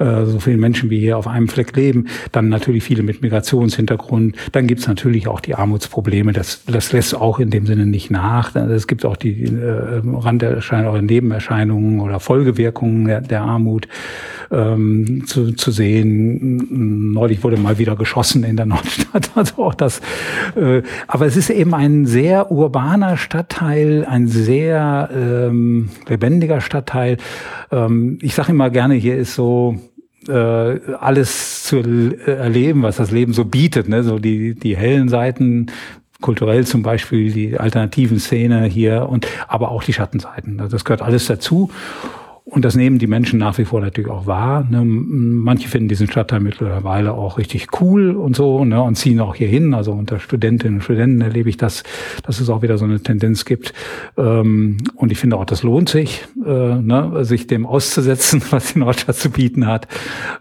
Äh, 0.03 0.25
so 0.25 0.39
viele 0.39 0.57
Menschen 0.57 0.89
wie 0.89 0.99
hier 0.99 1.17
auf 1.17 1.27
einem 1.27 1.47
Fleck 1.47 1.75
leben. 1.75 2.07
Dann 2.31 2.49
natürlich 2.49 2.83
viele 2.83 3.03
mit 3.03 3.21
Migrationshintergrund. 3.21 4.35
Dann 4.51 4.67
gibt's 4.67 4.87
natürlich 4.87 5.27
auch 5.27 5.39
die 5.39 5.55
Armutsprobleme. 5.55 6.33
Das, 6.33 6.65
das 6.65 6.91
lässt 6.91 7.15
auch 7.15 7.39
in 7.39 7.49
dem 7.49 7.65
Sinne 7.65 7.85
nicht 7.85 8.11
nach. 8.11 8.55
Es 8.55 8.87
gibt 8.87 9.05
auch 9.05 9.15
die 9.15 9.43
äh, 9.43 10.01
Randerscheinungen 10.05 10.93
oder 10.93 11.01
Nebenerscheinungen 11.01 11.99
oder 12.01 12.19
Folgewirkungen 12.19 13.05
der, 13.05 13.21
der 13.21 13.41
Armut 13.41 13.87
ähm, 14.51 15.23
zu, 15.25 15.53
zu 15.53 15.71
sehen. 15.71 17.13
Neulich 17.13 17.43
wurde 17.43 17.57
mal 17.57 17.77
wieder 17.77 17.95
geschossen 17.95 18.43
in 18.43 18.57
der 18.57 18.65
Nordstadt. 18.65 19.03
Also 19.35 19.63
auch 19.63 19.73
das. 19.73 19.99
Äh, 20.55 20.83
aber 21.07 21.25
es 21.25 21.37
ist 21.37 21.49
eben 21.49 21.73
ein 21.73 22.05
sehr 22.05 22.51
urbaner 22.51 23.17
Stadtteil, 23.17 24.05
ein 24.05 24.27
sehr 24.27 25.09
ähm, 25.13 25.89
lebendiger 26.07 26.61
Stadtteil. 26.61 27.17
Ähm, 27.71 28.19
ich 28.21 28.35
sage 28.35 28.51
immer 28.51 28.69
gerne, 28.69 28.93
hier 28.93 29.17
ist 29.17 29.33
so 29.33 29.77
alles 30.29 31.63
zu 31.63 31.77
erleben, 32.25 32.83
was 32.83 32.97
das 32.97 33.11
Leben 33.11 33.33
so 33.33 33.45
bietet. 33.45 33.87
Ne? 33.89 34.03
So 34.03 34.19
die, 34.19 34.55
die 34.55 34.77
hellen 34.77 35.09
Seiten, 35.09 35.67
kulturell 36.21 36.65
zum 36.65 36.81
Beispiel 36.81 37.31
die 37.31 37.59
alternativen 37.59 38.19
Szene 38.19 38.65
hier 38.65 39.07
und 39.09 39.27
aber 39.47 39.71
auch 39.71 39.83
die 39.83 39.93
Schattenseiten. 39.93 40.59
Also 40.59 40.71
das 40.71 40.85
gehört 40.85 41.01
alles 41.01 41.27
dazu. 41.27 41.69
Und 42.45 42.65
das 42.65 42.75
nehmen 42.75 42.99
die 42.99 43.07
Menschen 43.07 43.39
nach 43.39 43.57
wie 43.57 43.63
vor 43.63 43.79
natürlich 43.79 44.11
auch 44.11 44.27
wahr. 44.27 44.67
Ne? 44.69 44.83
Manche 44.83 45.69
finden 45.69 45.87
diesen 45.87 46.09
Stadtteil 46.09 46.41
mittlerweile 46.41 47.13
auch 47.13 47.37
richtig 47.37 47.67
cool 47.79 48.11
und 48.11 48.35
so 48.35 48.65
ne? 48.65 48.81
und 48.81 48.95
ziehen 48.95 49.21
auch 49.21 49.33
hier 49.33 49.47
hin. 49.47 49.73
Also 49.73 49.93
unter 49.93 50.19
Studentinnen 50.19 50.75
und 50.75 50.81
Studenten 50.81 51.21
erlebe 51.21 51.47
ich 51.47 51.55
das, 51.55 51.83
dass 52.23 52.41
es 52.41 52.49
auch 52.49 52.61
wieder 52.61 52.77
so 52.77 52.83
eine 52.83 52.99
Tendenz 52.99 53.45
gibt. 53.45 53.73
Ähm, 54.17 54.77
und 54.95 55.13
ich 55.13 55.19
finde 55.19 55.37
auch, 55.37 55.45
das 55.45 55.63
lohnt 55.63 55.87
sich, 55.87 56.25
äh, 56.45 56.75
ne? 56.75 57.23
sich 57.23 57.47
dem 57.47 57.65
auszusetzen, 57.65 58.41
was 58.49 58.73
die 58.73 58.79
Nordstadt 58.79 59.15
zu 59.15 59.29
bieten 59.29 59.65
hat. 59.65 59.87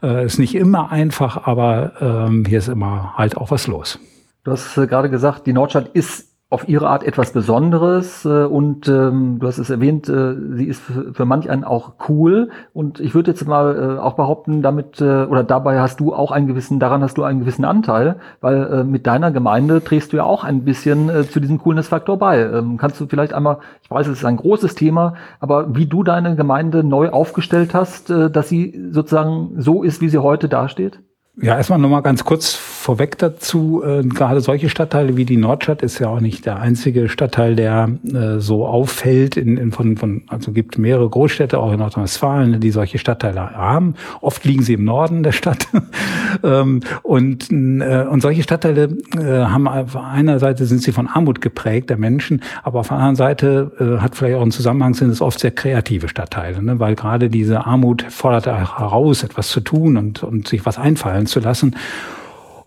Äh, 0.03 0.27
ist 0.27 0.41
nicht 0.41 0.57
immer 0.57 0.91
einfach, 0.91 1.47
aber 1.47 1.93
ähm, 2.01 2.45
hier 2.45 2.59
ist 2.59 2.69
immer 2.69 3.15
halt 3.17 3.37
auch 3.37 3.53
was 3.53 3.69
los. 3.69 4.01
Du 4.43 4.51
hast 4.51 4.77
äh, 4.77 4.89
gerade 4.89 5.09
gesagt, 5.09 5.47
die 5.47 5.53
Nordstadt 5.53 5.91
ist 5.93 6.32
auf 6.53 6.69
ihre 6.69 6.89
Art 6.89 7.03
etwas 7.03 7.33
Besonderes 7.33 8.27
äh, 8.27 8.45
und 8.45 8.87
ähm, 8.87 9.39
du 9.39 9.47
hast 9.47 9.57
es 9.57 9.71
erwähnt, 9.71 10.09
äh, 10.09 10.35
sie 10.55 10.67
ist 10.67 10.83
für, 10.83 11.15
für 11.15 11.25
manch 11.25 11.49
einen 11.49 11.65
auch 11.65 11.95
cool 12.09 12.51
und 12.75 13.01
ich 13.01 13.15
würde 13.15 13.31
jetzt 13.31 13.47
mal 13.49 13.97
äh, 13.97 13.99
auch 13.99 14.15
behaupten, 14.15 14.61
damit 14.61 15.01
äh, 15.01 15.25
oder 15.25 15.45
dabei 15.45 15.81
hast 15.81 16.01
du 16.01 16.13
auch 16.13 16.31
einen 16.31 16.47
gewissen, 16.47 16.79
daran 16.79 17.03
hast 17.03 17.17
du 17.17 17.23
einen 17.23 17.41
gewissen 17.41 17.65
Anteil, 17.65 18.17
weil 18.43 18.65
äh, 18.65 18.85
mit 18.85 19.07
deiner 19.07 19.31
Gemeinde 19.31 19.83
trägst 19.83 20.13
du 20.13 20.19
ja 20.19 20.25
auch 20.25 20.45
ein 20.45 20.65
bisschen 20.65 21.09
äh, 21.09 21.25
zu 21.25 21.41
diesem 21.41 21.59
Coolness-Faktor 21.59 22.19
bei. 22.19 22.41
Ähm, 22.43 22.77
kannst 22.77 23.01
du 23.01 23.07
vielleicht 23.07 23.33
einmal, 23.33 23.59
ich 23.83 23.91
weiß, 23.91 24.07
es 24.09 24.19
ist 24.19 24.25
ein 24.27 24.37
großes 24.37 24.75
Thema, 24.75 25.15
aber 25.41 25.75
wie 25.75 25.87
du 25.87 26.03
deine 26.03 26.37
Gemeinde 26.37 26.85
neu 26.85 27.09
aufgestellt 27.09 27.73
hast, 27.73 28.11
äh, 28.11 28.31
dass 28.31 28.51
sie 28.51 28.91
sozusagen 28.91 29.55
so 29.57 29.83
ist, 29.83 30.03
wie 30.03 30.11
sie 30.11 30.19
heute 30.19 30.51
dasteht? 30.51 31.01
Ja, 31.41 31.57
erstmal 31.57 31.79
nochmal 31.79 32.03
ganz 32.03 32.27
kurz 32.27 32.53
vorweg 32.53 33.17
dazu. 33.17 33.83
Äh, 33.83 34.03
gerade 34.03 34.43
solche 34.43 34.69
Stadtteile 34.69 35.17
wie 35.17 35.25
die 35.25 35.39
Nordstadt 35.39 35.81
ist 35.81 35.99
ja 35.99 36.09
auch 36.09 36.21
nicht 36.21 36.45
der 36.45 36.61
einzige 36.61 37.09
Stadtteil, 37.09 37.57
der 37.57 37.89
äh, 38.05 38.39
so 38.39 38.67
auffällt. 38.67 39.39
In, 39.39 39.57
in 39.57 39.73
von, 39.73 39.97
von, 39.97 40.25
also 40.27 40.53
gibt 40.53 40.77
mehrere 40.77 41.09
Großstädte, 41.09 41.59
auch 41.59 41.73
in 41.73 41.79
Nordrhein-Westfalen, 41.79 42.61
die 42.61 42.71
solche 42.71 42.99
Stadtteile 42.99 43.53
haben. 43.53 43.95
Oft 44.21 44.45
liegen 44.45 44.63
sie 44.63 44.75
im 44.75 44.85
Norden 44.85 45.23
der 45.23 45.33
Stadt. 45.33 45.69
ähm, 46.45 46.81
und, 47.03 47.51
äh, 47.51 48.07
und 48.11 48.21
solche 48.21 48.43
Stadtteile 48.43 48.95
äh, 49.17 49.47
haben 49.47 49.67
auf 49.67 49.97
einer 49.97 50.39
Seite 50.39 50.67
sind 50.67 50.83
sie 50.83 50.93
von 50.93 51.07
Armut 51.07 51.41
geprägt, 51.41 51.89
der 51.89 51.97
Menschen, 51.97 52.43
aber 52.63 52.81
auf 52.81 52.89
der 52.89 52.99
anderen 52.99 53.17
Seite 53.17 53.73
äh, 53.81 54.03
hat 54.03 54.17
vielleicht 54.17 54.37
auch 54.37 54.43
einen 54.43 54.51
Zusammenhang, 54.51 54.93
sind 54.93 55.09
es 55.09 55.23
oft 55.23 55.41
sehr 55.41 55.53
kreative 55.53 56.09
Stadtteile, 56.09 56.63
ne? 56.63 56.79
weil 56.79 56.95
gerade 56.95 57.31
diese 57.31 57.65
Armut 57.65 58.03
fordert 58.11 58.45
heraus, 58.47 59.23
etwas 59.23 59.49
zu 59.49 59.61
tun 59.61 59.97
und, 59.97 60.23
und 60.23 60.47
sich 60.47 60.67
was 60.67 60.77
einfallen 60.77 61.22
fallen 61.23 61.27
zu 61.27 61.41
lassen. 61.41 61.77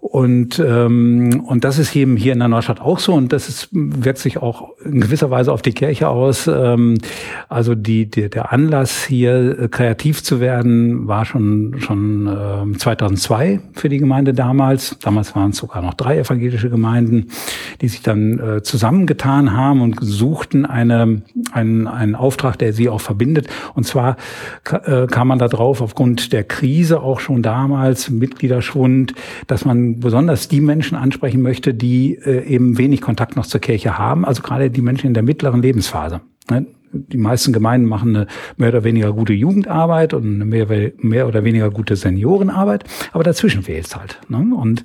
Und, 0.06 0.60
ähm, 0.60 1.44
und 1.48 1.64
das 1.64 1.80
ist 1.80 1.96
eben 1.96 2.16
hier 2.16 2.34
in 2.34 2.38
der 2.38 2.48
Neustadt 2.48 2.80
auch 2.80 3.00
so 3.00 3.14
und 3.16 3.34
das 3.34 3.50
ist, 3.50 3.70
wirkt 3.72 4.20
sich 4.20 4.38
auch 4.38 4.70
in 4.86 5.02
gewisser 5.02 5.32
Weise 5.32 5.52
auf 5.52 5.64
die 5.64 5.74
Kirche 5.74 6.10
aus. 6.10 6.46
Ähm, 6.46 7.00
also 7.50 7.74
die, 7.74 8.06
die, 8.06 8.30
der 8.30 8.54
Anlass 8.54 9.04
hier 9.04 9.60
äh, 9.60 9.68
kreativ 9.68 10.22
zu 10.22 10.40
werden 10.40 11.08
war 11.08 11.26
schon, 11.26 11.78
schon 11.80 12.28
ähm, 12.28 12.78
2002 12.78 13.62
für 13.74 13.90
die 13.90 13.98
Gemeinde 13.98 14.36
damals. 14.36 14.96
Damals 15.00 15.36
waren 15.36 15.50
es 15.50 15.58
sogar 15.58 15.82
noch 15.82 15.96
drei 15.96 16.20
evangelische 16.20 16.70
Gemeinden, 16.70 17.32
die 17.82 17.88
sich 17.88 18.04
dann 18.04 18.40
äh, 18.40 18.62
zusammengetan 18.62 19.54
haben 19.54 19.82
und 19.82 19.98
suchten 20.02 20.68
eine, 20.68 21.24
einen, 21.52 21.88
einen 21.88 22.14
Auftrag, 22.14 22.60
der 22.60 22.74
sie 22.74 22.90
auch 22.90 23.02
verbindet. 23.02 23.48
Und 23.74 23.88
zwar 23.88 24.18
äh, 24.72 25.08
kam 25.08 25.30
man 25.30 25.40
da 25.40 25.48
drauf 25.48 25.82
aufgrund 25.82 26.32
der 26.32 26.44
Krise 26.44 27.02
auch 27.02 27.20
schon 27.20 27.42
damals, 27.42 28.12
Mitgliederschwund, 28.12 29.16
dass 29.48 29.66
man 29.66 29.95
besonders 30.00 30.48
die 30.48 30.62
Menschen 30.62 30.98
ansprechen 30.98 31.42
möchte, 31.42 31.74
die 31.74 32.16
äh, 32.16 32.46
eben 32.46 32.78
wenig 32.78 33.02
Kontakt 33.02 33.36
noch 33.36 33.46
zur 33.46 33.62
Kirche 33.62 33.98
haben, 33.98 34.26
also 34.26 34.42
gerade 34.42 34.70
die 34.70 34.82
Menschen 34.82 35.08
in 35.08 35.14
der 35.14 35.24
mittleren 35.24 35.62
Lebensphase. 35.62 36.22
Ne? 36.50 36.66
die 36.98 37.18
meisten 37.18 37.52
Gemeinden 37.52 37.88
machen 37.88 38.16
eine 38.16 38.28
mehr 38.56 38.70
oder 38.70 38.86
weniger 38.86 39.12
gute 39.12 39.34
Jugendarbeit 39.34 40.14
und 40.14 40.36
eine 40.36 40.46
mehr, 40.46 40.92
mehr 40.98 41.28
oder 41.28 41.44
weniger 41.44 41.70
gute 41.70 41.98
Seniorenarbeit, 41.98 42.86
aber 43.12 43.24
dazwischen 43.24 43.64
fehlt 43.64 43.88
es 43.88 43.96
halt. 43.96 44.20
Ne? 44.30 44.56
Und 44.56 44.84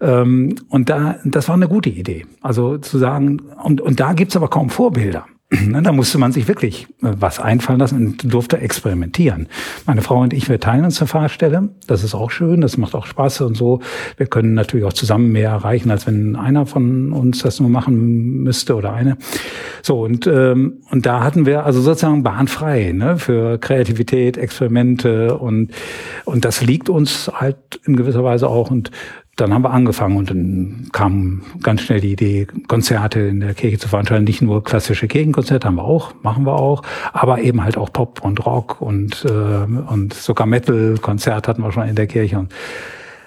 ähm, 0.00 0.56
und 0.68 0.90
da, 0.90 1.16
das 1.24 1.48
war 1.48 1.54
eine 1.54 1.68
gute 1.68 1.88
Idee. 1.88 2.26
Also 2.42 2.78
zu 2.78 2.98
sagen, 2.98 3.40
und, 3.62 3.80
und 3.80 3.98
da 3.98 4.12
gibt's 4.12 4.36
aber 4.36 4.48
kaum 4.48 4.68
Vorbilder. 4.68 5.24
Ne, 5.66 5.80
da 5.82 5.92
musste 5.92 6.18
man 6.18 6.32
sich 6.32 6.48
wirklich 6.48 6.86
äh, 7.02 7.12
was 7.18 7.38
einfallen 7.38 7.78
lassen 7.78 7.96
und 7.96 8.32
durfte 8.32 8.58
experimentieren. 8.58 9.48
Meine 9.84 10.02
Frau 10.02 10.20
und 10.20 10.32
ich, 10.32 10.48
wir 10.48 10.58
teilen 10.58 10.84
uns 10.84 11.00
eine 11.00 11.06
Fahrstelle. 11.06 11.68
Das 11.86 12.02
ist 12.02 12.14
auch 12.14 12.30
schön, 12.30 12.60
das 12.60 12.76
macht 12.76 12.94
auch 12.94 13.06
Spaß 13.06 13.42
und 13.42 13.56
so. 13.56 13.80
Wir 14.16 14.26
können 14.26 14.54
natürlich 14.54 14.84
auch 14.84 14.92
zusammen 14.92 15.30
mehr 15.30 15.50
erreichen, 15.50 15.90
als 15.90 16.06
wenn 16.06 16.34
einer 16.34 16.66
von 16.66 17.12
uns 17.12 17.42
das 17.42 17.60
nur 17.60 17.70
machen 17.70 18.42
müsste 18.42 18.74
oder 18.74 18.92
eine. 18.92 19.18
So, 19.82 20.00
und, 20.00 20.26
ähm, 20.26 20.78
und 20.90 21.06
da 21.06 21.22
hatten 21.22 21.46
wir 21.46 21.64
also 21.64 21.80
sozusagen 21.80 22.24
bahnfrei 22.24 22.92
ne, 22.92 23.16
für 23.18 23.58
Kreativität, 23.58 24.36
Experimente 24.38 25.38
und, 25.38 25.70
und 26.24 26.44
das 26.44 26.60
liegt 26.60 26.88
uns 26.88 27.30
halt 27.32 27.80
in 27.84 27.94
gewisser 27.94 28.24
Weise 28.24 28.48
auch. 28.48 28.72
Und 28.72 28.90
dann 29.36 29.52
haben 29.52 29.62
wir 29.62 29.70
angefangen 29.70 30.16
und 30.16 30.30
dann 30.30 30.88
kam 30.92 31.42
ganz 31.62 31.82
schnell 31.82 32.00
die 32.00 32.12
Idee, 32.12 32.46
Konzerte 32.68 33.20
in 33.20 33.40
der 33.40 33.52
Kirche 33.52 33.78
zu 33.78 33.88
veranstalten. 33.88 34.24
Nicht 34.24 34.40
nur 34.40 34.64
klassische 34.64 35.08
Kirchenkonzerte 35.08 35.68
haben 35.68 35.76
wir 35.76 35.84
auch, 35.84 36.14
machen 36.22 36.46
wir 36.46 36.54
auch, 36.54 36.82
aber 37.12 37.40
eben 37.40 37.62
halt 37.62 37.76
auch 37.76 37.92
Pop 37.92 38.22
und 38.24 38.44
Rock 38.46 38.80
und, 38.80 39.26
äh, 39.26 39.28
und 39.28 40.14
sogar 40.14 40.46
Metal-Konzert 40.46 41.48
hatten 41.48 41.62
wir 41.62 41.70
schon 41.70 41.86
in 41.86 41.94
der 41.94 42.06
Kirche. 42.06 42.38
Und 42.38 42.52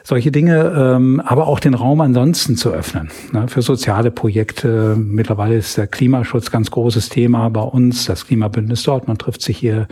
solche 0.09 0.31
Dinge, 0.31 0.73
ähm, 0.75 1.21
aber 1.23 1.47
auch 1.47 1.59
den 1.59 1.75
Raum 1.75 2.01
ansonsten 2.01 2.55
zu 2.55 2.71
öffnen 2.71 3.09
ne, 3.31 3.47
für 3.47 3.61
soziale 3.61 4.09
Projekte. 4.09 4.95
Mittlerweile 4.97 5.55
ist 5.55 5.77
der 5.77 5.85
Klimaschutz 5.85 6.49
ganz 6.49 6.71
großes 6.71 7.09
Thema 7.09 7.49
bei 7.49 7.61
uns. 7.61 8.05
Das 8.05 8.25
Klimabündnis 8.25 8.81
Dortmund 8.81 9.21
trifft 9.21 9.43
sich 9.43 9.57
hier 9.57 9.87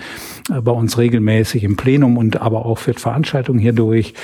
äh, 0.49 0.59
bei 0.61 0.71
uns 0.71 0.97
regelmäßig 0.97 1.63
im 1.63 1.77
Plenum 1.77 2.17
und 2.17 2.41
aber 2.41 2.65
auch 2.65 2.79
führt 2.79 2.99
Veranstaltungen 2.99 3.59
hier 3.59 3.73
durch. 3.73 4.15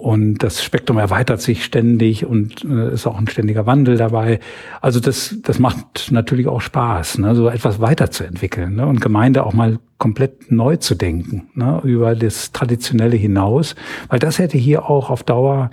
Und 0.00 0.38
das 0.38 0.64
Spektrum 0.64 0.96
erweitert 0.96 1.42
sich 1.42 1.62
ständig 1.62 2.24
und 2.24 2.64
äh, 2.64 2.94
ist 2.94 3.06
auch 3.06 3.18
ein 3.18 3.28
ständiger 3.28 3.66
Wandel 3.66 3.98
dabei. 3.98 4.40
Also 4.80 4.98
das, 4.98 5.36
das 5.42 5.58
macht 5.58 6.08
natürlich 6.10 6.46
auch 6.46 6.62
Spaß, 6.62 7.18
ne, 7.18 7.34
so 7.34 7.50
etwas 7.50 7.80
weiterzuentwickeln 7.80 8.76
ne, 8.76 8.86
und 8.86 9.02
Gemeinde 9.02 9.44
auch 9.44 9.52
mal 9.52 9.78
komplett 9.98 10.50
neu 10.50 10.76
zu 10.76 10.94
denken, 10.94 11.50
ne, 11.54 11.82
über 11.84 12.14
das 12.14 12.52
Traditionelle 12.52 13.16
hinaus, 13.16 13.74
weil 14.08 14.18
das 14.18 14.38
hätte 14.38 14.56
hier 14.56 14.88
auch 14.88 15.10
auf 15.10 15.22
Dauer 15.22 15.68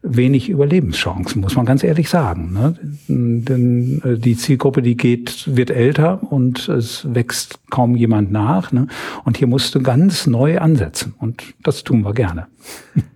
wenig 0.00 0.48
Überlebenschancen, 0.48 1.42
muss 1.42 1.54
man 1.54 1.66
ganz 1.66 1.84
ehrlich 1.84 2.08
sagen. 2.08 2.54
Ne? 2.54 2.78
Denn 3.08 4.00
äh, 4.02 4.16
die 4.16 4.38
Zielgruppe, 4.38 4.80
die 4.80 4.96
geht, 4.96 5.54
wird 5.54 5.68
älter 5.68 6.32
und 6.32 6.66
es 6.70 7.06
wächst 7.12 7.60
kaum 7.68 7.94
jemand 7.94 8.32
nach. 8.32 8.72
Ne? 8.72 8.86
Und 9.26 9.36
hier 9.36 9.48
musst 9.48 9.74
du 9.74 9.82
ganz 9.82 10.26
neu 10.26 10.58
ansetzen 10.60 11.12
und 11.18 11.42
das 11.62 11.84
tun 11.84 12.06
wir 12.06 12.14
gerne. 12.14 12.46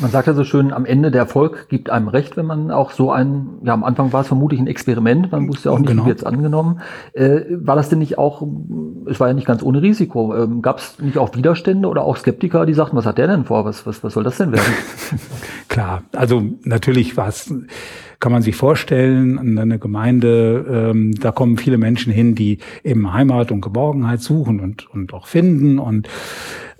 Man 0.00 0.10
sagt 0.10 0.26
ja 0.26 0.34
so 0.34 0.44
schön, 0.44 0.72
am 0.72 0.86
Ende 0.86 1.10
der 1.10 1.22
Erfolg 1.22 1.68
gibt 1.68 1.90
einem 1.90 2.08
recht, 2.08 2.36
wenn 2.36 2.46
man 2.46 2.70
auch 2.70 2.90
so 2.90 3.12
ein, 3.12 3.58
ja, 3.62 3.74
am 3.74 3.84
Anfang 3.84 4.12
war 4.12 4.22
es 4.22 4.28
vermutlich 4.28 4.60
ein 4.60 4.66
Experiment, 4.66 5.30
man 5.30 5.48
wusste 5.48 5.68
ja 5.68 5.74
auch 5.74 5.78
nicht, 5.78 5.88
genau. 5.88 6.06
wie 6.06 6.08
jetzt 6.08 6.26
angenommen. 6.26 6.80
Äh, 7.12 7.42
war 7.50 7.76
das 7.76 7.88
denn 7.88 7.98
nicht 7.98 8.16
auch, 8.18 8.46
es 9.06 9.20
war 9.20 9.28
ja 9.28 9.34
nicht 9.34 9.46
ganz 9.46 9.62
ohne 9.62 9.82
Risiko, 9.82 10.34
ähm, 10.34 10.62
gab 10.62 10.78
es 10.78 10.98
nicht 11.00 11.18
auch 11.18 11.34
Widerstände 11.36 11.88
oder 11.88 12.04
auch 12.04 12.16
Skeptiker, 12.16 12.64
die 12.66 12.74
sagten, 12.74 12.96
was 12.96 13.06
hat 13.06 13.18
der 13.18 13.26
denn 13.26 13.44
vor, 13.44 13.64
was, 13.64 13.86
was, 13.86 14.02
was 14.02 14.14
soll 14.14 14.24
das 14.24 14.38
denn 14.38 14.52
werden? 14.52 14.72
Klar, 15.68 16.02
also 16.14 16.42
natürlich 16.64 17.16
war 17.16 17.28
es 17.28 17.52
kann 18.20 18.32
man 18.32 18.42
sich 18.42 18.54
vorstellen, 18.54 19.58
eine 19.58 19.78
Gemeinde, 19.78 20.90
ähm, 20.90 21.14
da 21.14 21.32
kommen 21.32 21.56
viele 21.56 21.78
Menschen 21.78 22.12
hin, 22.12 22.34
die 22.34 22.58
eben 22.84 23.12
Heimat 23.14 23.50
und 23.50 23.62
Geborgenheit 23.62 24.20
suchen 24.20 24.60
und, 24.60 24.88
und 24.90 25.14
auch 25.14 25.26
finden 25.26 25.78
und 25.78 26.06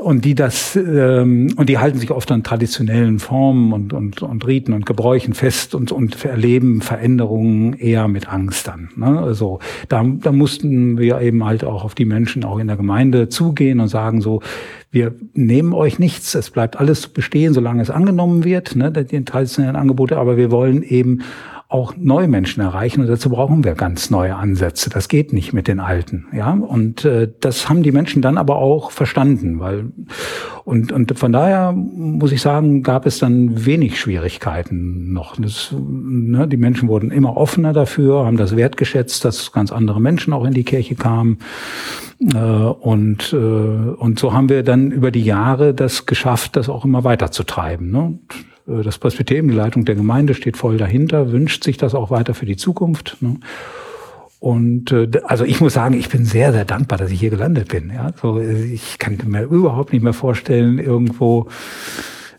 und 0.01 0.25
die 0.25 0.35
das 0.35 0.77
ähm, 0.77 1.53
und 1.57 1.69
die 1.69 1.79
halten 1.79 1.99
sich 1.99 2.11
oft 2.11 2.33
an 2.33 2.43
traditionellen 2.43 3.19
Formen 3.19 3.73
und 3.73 3.93
und 3.93 4.23
und 4.23 4.47
Riten 4.47 4.73
und 4.73 4.87
Gebräuchen 4.87 5.35
fest 5.35 5.75
und 5.75 5.93
und 5.93 6.25
erleben 6.25 6.81
Veränderungen 6.81 7.75
eher 7.75 8.09
mit 8.09 8.29
Angst 8.33 8.67
dann. 8.67 8.89
Ne? 8.97 9.21
Also 9.21 9.61
da 9.89 10.03
da 10.05 10.33
mussten 10.33 10.99
wir 10.99 11.21
eben 11.21 11.45
halt 11.45 11.65
auch 11.65 11.85
auf 11.85 11.95
die 11.95 12.07
Menschen 12.07 12.45
auch 12.45 12.59
in 12.59 12.67
der 12.67 12.77
Gemeinde 12.77 13.29
zugehen 13.29 13.81
und 13.81 13.89
sagen 13.89 14.21
so 14.21 14.41
wir 14.91 15.15
nehmen 15.35 15.73
euch 15.73 15.99
nichts, 15.99 16.35
es 16.35 16.51
bleibt 16.51 16.81
alles 16.81 17.07
bestehen, 17.07 17.55
solange 17.55 17.83
es 17.83 17.91
angenommen 17.91 18.43
wird, 18.43 18.75
ne, 18.75 18.91
die 18.91 19.25
traditionellen 19.25 19.77
Angebote, 19.77 20.17
aber 20.17 20.37
wir 20.37 20.51
wollen 20.51 20.83
eben 20.83 21.21
auch 21.71 21.95
neue 21.97 22.27
Menschen 22.27 22.61
erreichen 22.61 23.01
und 23.01 23.07
dazu 23.07 23.31
brauchen 23.31 23.63
wir 23.63 23.75
ganz 23.75 24.11
neue 24.11 24.35
Ansätze. 24.35 24.91
Das 24.91 25.09
geht 25.09 25.33
nicht 25.33 25.53
mit 25.53 25.69
den 25.69 25.79
alten, 25.79 26.27
ja. 26.33 26.53
Und 26.53 27.05
äh, 27.05 27.29
das 27.39 27.69
haben 27.69 27.85
die 27.85 27.93
Menschen 27.93 28.23
dann 28.23 28.39
aber 28.39 28.57
auch 28.57 28.91
verstanden, 28.91 29.61
weil 29.61 29.87
und 30.65 30.91
und 30.91 31.17
von 31.17 31.33
daher 31.33 31.73
muss 31.73 32.33
ich 32.33 32.43
sagen, 32.43 32.83
gab 32.83 33.07
es 33.07 33.21
dann 33.21 33.65
wenig 33.67 34.01
Schwierigkeiten 34.01 35.13
noch. 35.13 35.37
Das, 35.37 35.73
ne, 35.73 36.49
die 36.49 36.57
Menschen 36.57 36.89
wurden 36.89 37.13
immer 37.13 37.37
offener 37.37 37.73
dafür, 37.73 38.27
haben 38.27 38.37
das 38.37 38.57
wertgeschätzt, 38.57 39.25
dass 39.25 39.53
ganz 39.53 39.71
andere 39.71 40.01
Menschen 40.01 40.33
auch 40.33 40.45
in 40.45 40.55
die 40.55 40.65
Kirche 40.65 40.97
kamen. 40.97 41.39
Äh, 42.35 42.37
und, 42.37 43.33
äh, 43.33 43.37
und 43.37 44.19
so 44.19 44.33
haben 44.33 44.49
wir 44.49 44.65
dann 44.65 44.91
über 44.91 45.13
die 45.13 45.25
Jahre 45.25 45.73
das 45.73 46.05
geschafft, 46.07 46.57
das 46.57 46.69
auch 46.69 46.85
immer 46.85 47.05
weiter 47.05 47.31
zu 47.31 47.45
treiben. 47.45 47.93
Ne? 47.93 48.19
Äh, 48.71 48.83
das 48.83 48.99
Presbyterium, 48.99 49.49
die 49.49 49.57
Leitung 49.57 49.85
der 49.85 49.95
Gemeinde 49.95 50.35
steht 50.35 50.57
voll 50.57 50.77
dahinter, 50.77 51.33
wünscht 51.33 51.65
sich 51.65 51.77
das 51.77 51.95
auch 51.95 52.11
weiter 52.11 52.35
für 52.35 52.47
die 52.47 52.57
Zukunft. 52.57 53.17
Ne? 53.21 53.37
Und 54.39 54.91
äh, 54.93 55.09
also 55.25 55.45
ich 55.45 55.61
muss 55.61 55.75
sagen, 55.75 55.95
ich 55.95 56.09
bin 56.09 56.25
sehr, 56.25 56.53
sehr 56.53 56.65
dankbar, 56.65 56.99
dass 56.99 57.11
ich 57.11 57.21
hier 57.21 57.31
gelandet 57.31 57.69
bin. 57.69 57.91
Ja, 57.95 58.13
so 58.21 58.41
ich 58.41 58.99
kann 58.99 59.19
mir 59.27 59.43
überhaupt 59.43 59.93
nicht 59.93 60.03
mehr 60.03 60.15
vorstellen, 60.15 60.79
irgendwo 60.79 61.49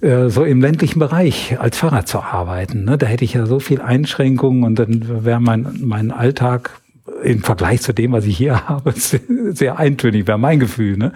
äh, 0.01 0.29
so 0.29 0.43
im 0.43 0.61
ländlichen 0.61 0.97
Bereich 0.97 1.59
als 1.59 1.77
Pfarrer 1.77 2.05
zu 2.05 2.19
arbeiten. 2.19 2.85
Ne? 2.85 2.97
Da 2.97 3.05
hätte 3.05 3.23
ich 3.23 3.33
ja 3.33 3.45
so 3.45 3.59
viel 3.59 3.81
Einschränkungen 3.81 4.63
und 4.63 4.79
dann 4.79 5.23
wäre 5.25 5.39
mein 5.39 5.75
mein 5.79 6.11
Alltag 6.11 6.80
im 7.24 7.44
Vergleich 7.44 7.82
zu 7.82 7.94
dem, 7.94 8.12
was 8.12 8.25
ich 8.25 8.38
hier 8.38 8.68
habe, 8.68 8.94
sehr 8.96 9.80
eintönig, 9.80 10.27
wäre 10.27 10.38
mein 10.38 10.60
Gefühl. 10.60 10.98
Ne? 10.98 11.13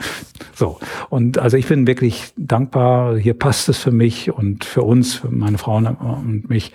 So. 0.54 0.80
Und 1.10 1.38
also 1.38 1.58
ich 1.58 1.68
bin 1.68 1.88
wirklich 1.88 2.34
dankbar, 2.38 3.18
hier 3.18 3.34
passt 3.34 3.70
es 3.70 3.78
für 3.78 3.92
mich 3.92 4.32
und 4.32 4.66
für 4.66 4.84
uns, 4.84 5.16
für 5.16 5.30
meine 5.30 5.58
Frau 5.58 5.78
und 5.78 6.50
mich. 6.50 6.72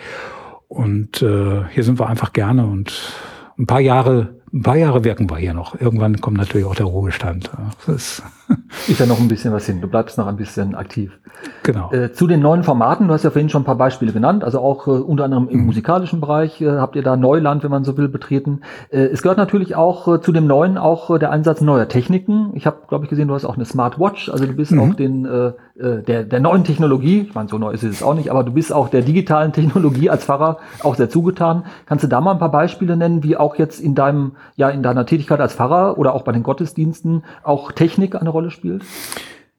Und 0.68 1.22
äh, 1.22 1.64
hier 1.70 1.84
sind 1.84 1.98
wir 1.98 2.08
einfach 2.08 2.32
gerne 2.32 2.66
und 2.66 3.12
ein 3.58 3.66
paar 3.66 3.80
Jahre 3.80 4.40
ein 4.52 4.62
paar 4.62 4.76
Jahre 4.76 5.04
wirken 5.04 5.30
wir 5.30 5.36
hier 5.36 5.54
noch. 5.54 5.80
Irgendwann 5.80 6.20
kommt 6.20 6.36
natürlich 6.36 6.66
auch 6.66 6.74
der 6.74 6.86
Ruhestand. 6.86 7.50
Das 7.86 7.94
ist 7.94 8.22
ja 8.98 9.06
noch 9.06 9.20
ein 9.20 9.28
bisschen 9.28 9.52
was 9.52 9.66
hin. 9.66 9.80
Du 9.80 9.88
bleibst 9.88 10.18
noch 10.18 10.26
ein 10.26 10.36
bisschen 10.36 10.74
aktiv. 10.74 11.18
Genau. 11.62 11.90
Äh, 11.92 12.12
zu 12.12 12.26
den 12.26 12.40
neuen 12.40 12.62
Formaten, 12.62 13.08
du 13.08 13.14
hast 13.14 13.24
ja 13.24 13.30
vorhin 13.30 13.48
schon 13.48 13.62
ein 13.62 13.66
paar 13.66 13.76
Beispiele 13.76 14.12
genannt, 14.12 14.44
also 14.44 14.60
auch 14.60 14.86
äh, 14.86 14.90
unter 14.90 15.24
anderem 15.24 15.48
im 15.48 15.60
mhm. 15.60 15.66
musikalischen 15.66 16.20
Bereich 16.20 16.60
äh, 16.60 16.70
habt 16.78 16.96
ihr 16.96 17.02
da 17.02 17.16
Neuland, 17.16 17.62
wenn 17.62 17.70
man 17.70 17.84
so 17.84 17.96
will, 17.96 18.08
betreten. 18.08 18.62
Äh, 18.90 19.04
es 19.06 19.22
gehört 19.22 19.38
natürlich 19.38 19.76
auch 19.76 20.08
äh, 20.08 20.20
zu 20.20 20.32
dem 20.32 20.46
Neuen 20.46 20.78
auch 20.78 21.10
äh, 21.10 21.18
der 21.18 21.30
Einsatz 21.30 21.60
neuer 21.60 21.88
Techniken. 21.88 22.50
Ich 22.54 22.66
habe, 22.66 22.78
glaube 22.88 23.04
ich, 23.04 23.10
gesehen, 23.10 23.28
du 23.28 23.34
hast 23.34 23.44
auch 23.44 23.56
eine 23.56 23.64
Smartwatch, 23.64 24.28
also 24.28 24.46
du 24.46 24.52
bist 24.52 24.72
mhm. 24.72 24.80
auch 24.80 24.94
den 24.94 25.28
der, 25.80 26.24
der 26.24 26.40
neuen 26.40 26.64
Technologie, 26.64 27.20
ich 27.28 27.34
meine, 27.34 27.48
so 27.48 27.56
neu 27.56 27.70
ist 27.70 27.84
es 27.84 28.02
auch 28.02 28.14
nicht, 28.14 28.30
aber 28.30 28.44
du 28.44 28.52
bist 28.52 28.70
auch 28.70 28.90
der 28.90 29.00
digitalen 29.00 29.52
Technologie 29.52 30.10
als 30.10 30.24
Pfarrer 30.26 30.58
auch 30.82 30.94
sehr 30.94 31.08
zugetan. 31.08 31.64
Kannst 31.86 32.04
du 32.04 32.08
da 32.08 32.20
mal 32.20 32.32
ein 32.32 32.38
paar 32.38 32.50
Beispiele 32.50 32.98
nennen, 32.98 33.22
wie 33.22 33.36
auch 33.36 33.56
jetzt 33.56 33.80
in 33.80 33.94
deinem 33.94 34.32
ja 34.56 34.68
in 34.68 34.82
deiner 34.82 35.06
Tätigkeit 35.06 35.40
als 35.40 35.54
Pfarrer 35.54 35.96
oder 35.96 36.14
auch 36.14 36.22
bei 36.22 36.32
den 36.32 36.42
Gottesdiensten 36.42 37.24
auch 37.42 37.72
Technik 37.72 38.14
eine 38.14 38.28
Rolle 38.28 38.39
spielt? 38.48 38.84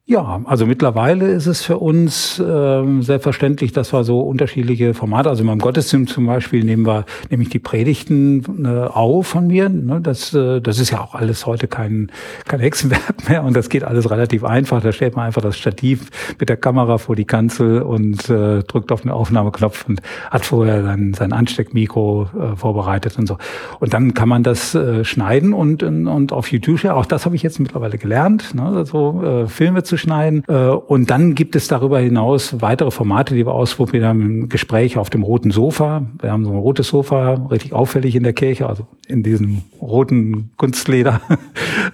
Ja, 0.04 0.42
also 0.46 0.66
mittlerweile 0.66 1.28
ist 1.30 1.46
es 1.46 1.62
für 1.62 1.78
uns 1.78 2.36
äh, 2.40 3.02
selbstverständlich, 3.02 3.70
dass 3.70 3.92
wir 3.92 4.02
so 4.02 4.18
unterschiedliche 4.18 4.94
Formate, 4.94 5.28
also 5.28 5.44
meinem 5.44 5.60
Gottesdienst 5.60 6.12
zum 6.12 6.26
Beispiel 6.26 6.64
nehmen 6.64 6.84
wir 6.84 7.04
nämlich 7.30 7.50
die 7.50 7.60
Predigten 7.60 8.64
äh, 8.64 8.68
auf 8.68 9.28
von 9.28 9.46
mir. 9.46 9.68
Ne? 9.68 10.00
Das, 10.00 10.34
äh, 10.34 10.60
das 10.60 10.80
ist 10.80 10.90
ja 10.90 11.00
auch 11.00 11.14
alles 11.14 11.46
heute 11.46 11.68
kein, 11.68 12.10
kein 12.48 12.58
Hexenwerk 12.58 13.28
mehr 13.28 13.44
und 13.44 13.54
das 13.54 13.68
geht 13.68 13.84
alles 13.84 14.10
relativ 14.10 14.42
einfach. 14.42 14.82
Da 14.82 14.90
stellt 14.90 15.14
man 15.14 15.26
einfach 15.26 15.40
das 15.40 15.56
Stativ 15.56 16.10
mit 16.36 16.48
der 16.48 16.56
Kamera 16.56 16.98
vor 16.98 17.14
die 17.14 17.24
Kanzel 17.24 17.82
und 17.82 18.28
äh, 18.28 18.64
drückt 18.64 18.90
auf 18.90 19.02
den 19.02 19.12
Aufnahmeknopf 19.12 19.88
und 19.88 20.02
hat 20.32 20.44
vorher 20.44 20.82
dann 20.82 21.14
sein 21.14 21.32
Ansteckmikro 21.32 22.24
äh, 22.24 22.56
vorbereitet 22.56 23.20
und 23.20 23.28
so. 23.28 23.38
Und 23.78 23.94
dann 23.94 24.14
kann 24.14 24.28
man 24.28 24.42
das 24.42 24.74
äh, 24.74 25.04
schneiden 25.04 25.52
und, 25.52 25.84
und 25.84 26.32
auf 26.32 26.50
YouTube, 26.50 26.86
auch 26.86 27.06
das 27.06 27.24
habe 27.24 27.36
ich 27.36 27.44
jetzt 27.44 27.60
mittlerweile 27.60 27.98
gelernt, 27.98 28.52
ne? 28.56 28.64
also 28.64 29.22
äh, 29.22 29.46
Filme 29.46 29.84
zu 29.84 29.92
schneiden. 30.02 30.44
Äh, 30.48 30.68
und 30.68 31.10
dann 31.10 31.34
gibt 31.34 31.56
es 31.56 31.68
darüber 31.68 31.98
hinaus 31.98 32.60
weitere 32.60 32.90
Formate, 32.90 33.34
die 33.34 33.46
wir 33.46 33.52
ausprobieren 33.52 34.04
haben. 34.04 34.48
Gespräche 34.48 35.00
auf 35.00 35.10
dem 35.10 35.22
roten 35.22 35.50
Sofa. 35.50 36.06
Wir 36.20 36.30
haben 36.30 36.44
so 36.44 36.50
ein 36.50 36.58
rotes 36.58 36.88
Sofa, 36.88 37.46
richtig 37.50 37.72
auffällig 37.72 38.14
in 38.14 38.22
der 38.22 38.32
Kirche, 38.32 38.68
also 38.68 38.86
in 39.08 39.22
diesem 39.22 39.62
roten 39.80 40.50
Kunstleder. 40.56 41.20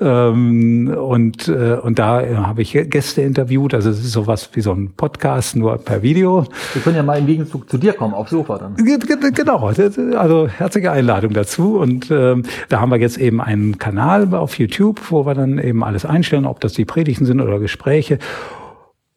Ähm, 0.00 0.88
und, 0.88 1.48
äh, 1.48 1.76
und 1.82 1.98
da 1.98 2.22
habe 2.46 2.62
ich 2.62 2.72
Gäste 2.72 3.22
interviewt. 3.22 3.74
Also 3.74 3.90
es 3.90 3.98
ist 3.98 4.12
sowas 4.12 4.50
wie 4.52 4.60
so 4.60 4.72
ein 4.72 4.92
Podcast, 4.96 5.56
nur 5.56 5.76
per 5.78 6.02
Video. 6.02 6.44
Wir 6.72 6.82
können 6.82 6.96
ja 6.96 7.02
mal 7.02 7.18
im 7.18 7.26
Gegenzug 7.26 7.68
zu 7.68 7.78
dir 7.78 7.92
kommen, 7.94 8.14
aufs 8.14 8.30
Sofa 8.30 8.58
dann. 8.58 8.76
Genau, 8.76 9.66
also 10.16 10.48
herzliche 10.48 10.92
Einladung 10.92 11.32
dazu. 11.32 11.78
Und 11.78 12.10
ähm, 12.10 12.44
da 12.68 12.80
haben 12.80 12.90
wir 12.90 12.98
jetzt 12.98 13.18
eben 13.18 13.40
einen 13.40 13.78
Kanal 13.78 14.32
auf 14.34 14.58
YouTube, 14.58 15.00
wo 15.10 15.26
wir 15.26 15.34
dann 15.34 15.58
eben 15.58 15.82
alles 15.82 16.04
einstellen, 16.04 16.44
ob 16.44 16.60
das 16.60 16.74
die 16.74 16.84
Predigten 16.84 17.26
sind 17.26 17.40
oder 17.40 17.58
Gespräche. 17.58 17.87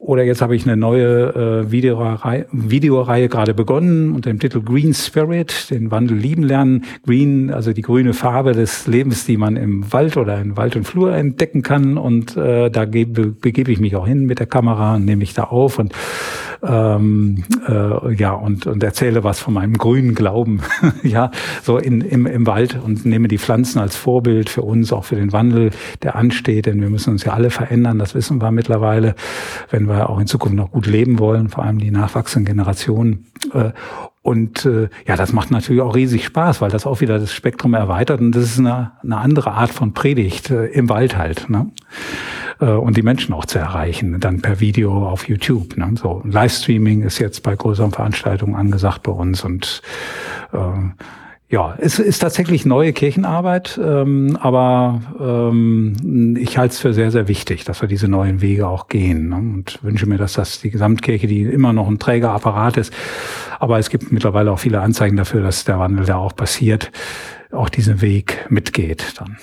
Oder 0.02 0.24
jetzt 0.24 0.42
habe 0.42 0.56
ich 0.56 0.66
eine 0.66 0.76
neue 0.76 1.62
äh, 1.68 1.72
Videoreihe, 1.72 2.48
Videoreihe 2.52 3.30
gerade 3.30 3.54
begonnen 3.54 4.14
unter 4.14 4.32
dem 4.32 4.40
Titel 4.40 4.62
Green 4.62 4.96
Spirit, 4.96 5.70
den 5.70 5.92
Wandel 5.92 6.18
lieben 6.18 6.42
lernen. 6.42 6.86
Green, 7.06 7.52
also 7.52 7.72
die 7.72 7.84
grüne 7.84 8.14
Farbe 8.14 8.54
des 8.54 8.88
Lebens, 8.88 9.26
die 9.26 9.38
man 9.38 9.58
im 9.58 9.94
Wald 9.94 10.18
oder 10.18 10.42
in 10.42 10.58
Wald 10.58 10.76
und 10.76 10.86
Flur 10.86 11.14
entdecken 11.14 11.62
kann. 11.62 12.00
Und 12.00 12.36
äh, 12.36 12.72
da 12.72 12.86
gebe, 12.86 13.28
begebe 13.28 13.72
ich 13.72 13.80
mich 13.80 13.96
auch 13.96 14.08
hin 14.08 14.26
mit 14.26 14.40
der 14.40 14.48
Kamera 14.48 14.96
und 14.96 15.06
nehme 15.06 15.18
mich 15.18 15.36
da 15.36 15.44
auf 15.44 15.78
und 15.78 15.94
ähm, 16.64 17.44
äh, 17.68 18.14
ja 18.14 18.34
und 18.34 18.68
und 18.68 18.84
erzähle 18.84 19.24
was 19.24 19.40
von 19.40 19.54
meinem 19.54 19.78
grünen 19.78 20.16
Glauben, 20.16 20.62
ja 21.04 21.32
so 21.64 21.78
in, 21.78 22.02
im 22.02 22.26
im 22.26 22.48
Wald 22.48 22.80
und 22.84 23.06
nehme 23.06 23.28
die 23.28 23.38
Pflanzen 23.38 23.80
als 23.80 23.96
Vorbild 23.96 24.50
für 24.50 24.62
uns 24.62 24.94
auch 24.94 25.06
für 25.06 25.16
den 25.16 25.32
Wandel, 25.32 25.72
der 26.04 26.16
ansteht, 26.16 26.66
denn 26.66 26.82
wir 26.82 26.90
müssen 26.90 27.12
uns 27.12 27.24
ja 27.24 27.34
alle 27.34 27.50
verändern, 27.50 28.00
das 28.00 28.16
wissen 28.16 28.42
wir 28.42 28.52
mittlerweile, 28.52 29.16
wenn 29.70 29.88
wir 29.88 30.10
auch 30.10 30.20
in 30.20 30.28
Zukunft 30.28 30.56
noch 30.56 30.72
gut 30.72 30.86
leben 30.86 31.20
wollen, 31.20 31.50
vor 31.50 31.64
allem 31.64 31.80
die 31.80 31.92
nachwachsenden 31.92 32.54
Generationen. 32.54 33.26
Äh, 33.54 33.72
und 34.24 34.66
äh, 34.66 34.90
ja, 35.08 35.16
das 35.16 35.34
macht 35.34 35.50
natürlich 35.50 35.82
auch 35.82 35.96
riesig 35.96 36.26
Spaß, 36.26 36.62
weil 36.62 36.70
das 36.70 36.86
auch 36.86 37.02
wieder 37.02 37.18
das 37.18 37.34
Spektrum 37.34 37.74
erweitert 37.74 38.22
und 38.22 38.34
das 38.34 38.44
ist 38.44 38.60
eine, 38.60 38.92
eine 39.02 39.18
andere 39.18 39.52
Art 39.52 39.72
von 39.72 39.94
Predigt 39.94 40.52
äh, 40.52 40.68
im 40.68 40.90
Wald 40.90 41.18
halt. 41.18 41.50
Ne? 41.50 41.72
Äh, 42.60 42.66
und 42.66 42.98
die 42.98 43.02
Menschen 43.02 43.34
auch 43.34 43.46
zu 43.46 43.58
erreichen, 43.58 44.20
dann 44.20 44.42
per 44.42 44.60
Video 44.60 45.08
auf 45.08 45.28
YouTube. 45.28 45.76
Ne? 45.76 45.96
So 46.00 46.22
Livestreaming 46.24 47.02
ist 47.02 47.18
jetzt 47.18 47.42
bei 47.42 47.56
größeren 47.56 47.92
Veranstaltungen 47.92 48.56
angesagt 48.56 49.04
bei 49.04 49.12
uns 49.12 49.44
und 49.44 49.82
äh, 50.54 50.58
ja, 51.52 51.76
es 51.80 52.00
ist 52.00 52.20
tatsächlich 52.20 52.66
neue 52.66 52.94
Kirchenarbeit, 52.94 53.78
ähm, 53.84 54.38
aber 54.40 55.02
ähm, 55.20 56.38
ich 56.40 56.58
halte 56.58 56.72
es 56.72 56.80
für 56.80 56.94
sehr, 56.94 57.12
sehr 57.12 57.28
wichtig, 57.28 57.66
dass 57.66 57.82
wir 57.82 57.90
diese 57.90 58.08
neuen 58.08 58.40
Wege 58.40 58.70
auch 58.70 58.88
gehen 58.88 59.28
ne? 59.28 59.36
und 59.36 59.84
wünsche 59.84 60.06
mir, 60.06 60.18
dass 60.18 60.34
das 60.34 60.62
die 60.62 60.70
Gesamtkirche, 60.70 61.28
die 61.28 61.42
immer 61.42 61.74
noch 61.74 61.90
ein 61.90 62.00
träger 62.00 62.32
Apparat 62.32 62.78
ist, 62.78 62.94
aber 63.60 63.80
es 63.80 63.90
gibt 63.90 64.14
mittlerweile 64.14 64.50
auch 64.50 64.60
viele 64.60 64.80
Anzeigen 64.80 65.18
dafür, 65.18 65.44
dass 65.44 65.66
der 65.66 65.78
Wandel 65.78 66.06
da 66.06 66.16
auch 66.16 66.34
passiert, 66.34 66.90
auch 67.52 67.68
diesen 67.68 68.00
Weg 68.00 68.46
mitgeht 68.50 69.16
dann. 69.20 69.38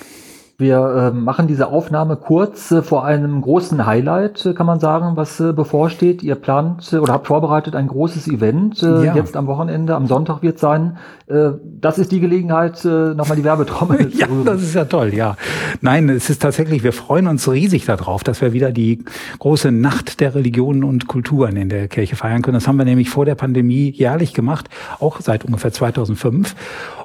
Wir 0.59 1.13
äh, 1.13 1.17
machen 1.17 1.47
diese 1.47 1.67
Aufnahme 1.67 2.17
kurz 2.17 2.69
äh, 2.71 2.81
vor 2.81 3.05
einem 3.05 3.39
großen 3.39 3.85
Highlight, 3.85 4.45
äh, 4.45 4.53
kann 4.53 4.65
man 4.65 4.81
sagen, 4.81 5.15
was 5.15 5.39
äh, 5.39 5.53
bevorsteht. 5.53 6.21
Ihr 6.21 6.35
plant 6.35 6.91
äh, 6.91 6.97
oder 6.97 7.13
habt 7.13 7.27
vorbereitet 7.27 7.77
ein 7.77 7.87
großes 7.87 8.27
Event 8.27 8.83
äh, 8.83 9.05
ja. 9.05 9.15
jetzt 9.15 9.37
am 9.37 9.47
Wochenende, 9.47 9.95
am 9.95 10.05
Sonntag 10.05 10.41
wird 10.41 10.59
sein. 10.59 10.97
Äh, 11.27 11.51
das 11.63 11.97
ist 11.97 12.11
die 12.11 12.19
Gelegenheit, 12.19 12.83
äh, 12.83 13.13
nochmal 13.13 13.37
die 13.37 13.45
Werbetrommel 13.45 14.11
ja, 14.13 14.27
zu 14.27 14.33
rühren. 14.33 14.45
das 14.45 14.61
ist 14.61 14.75
ja 14.75 14.83
toll, 14.83 15.13
ja. 15.13 15.37
Nein, 15.79 16.09
es 16.09 16.29
ist 16.29 16.41
tatsächlich, 16.41 16.83
wir 16.83 16.91
freuen 16.91 17.27
uns 17.27 17.49
riesig 17.49 17.85
darauf, 17.85 18.25
dass 18.25 18.41
wir 18.41 18.51
wieder 18.51 18.73
die 18.73 19.05
große 19.39 19.71
Nacht 19.71 20.19
der 20.19 20.35
Religionen 20.35 20.83
und 20.83 21.07
Kulturen 21.07 21.55
in 21.55 21.69
der 21.69 21.87
Kirche 21.87 22.17
feiern 22.17 22.41
können. 22.41 22.55
Das 22.55 22.67
haben 22.67 22.75
wir 22.75 22.83
nämlich 22.83 23.09
vor 23.09 23.23
der 23.23 23.35
Pandemie 23.35 23.91
jährlich 23.91 24.33
gemacht, 24.33 24.67
auch 24.99 25.21
seit 25.21 25.45
ungefähr 25.45 25.71
2005. 25.71 26.53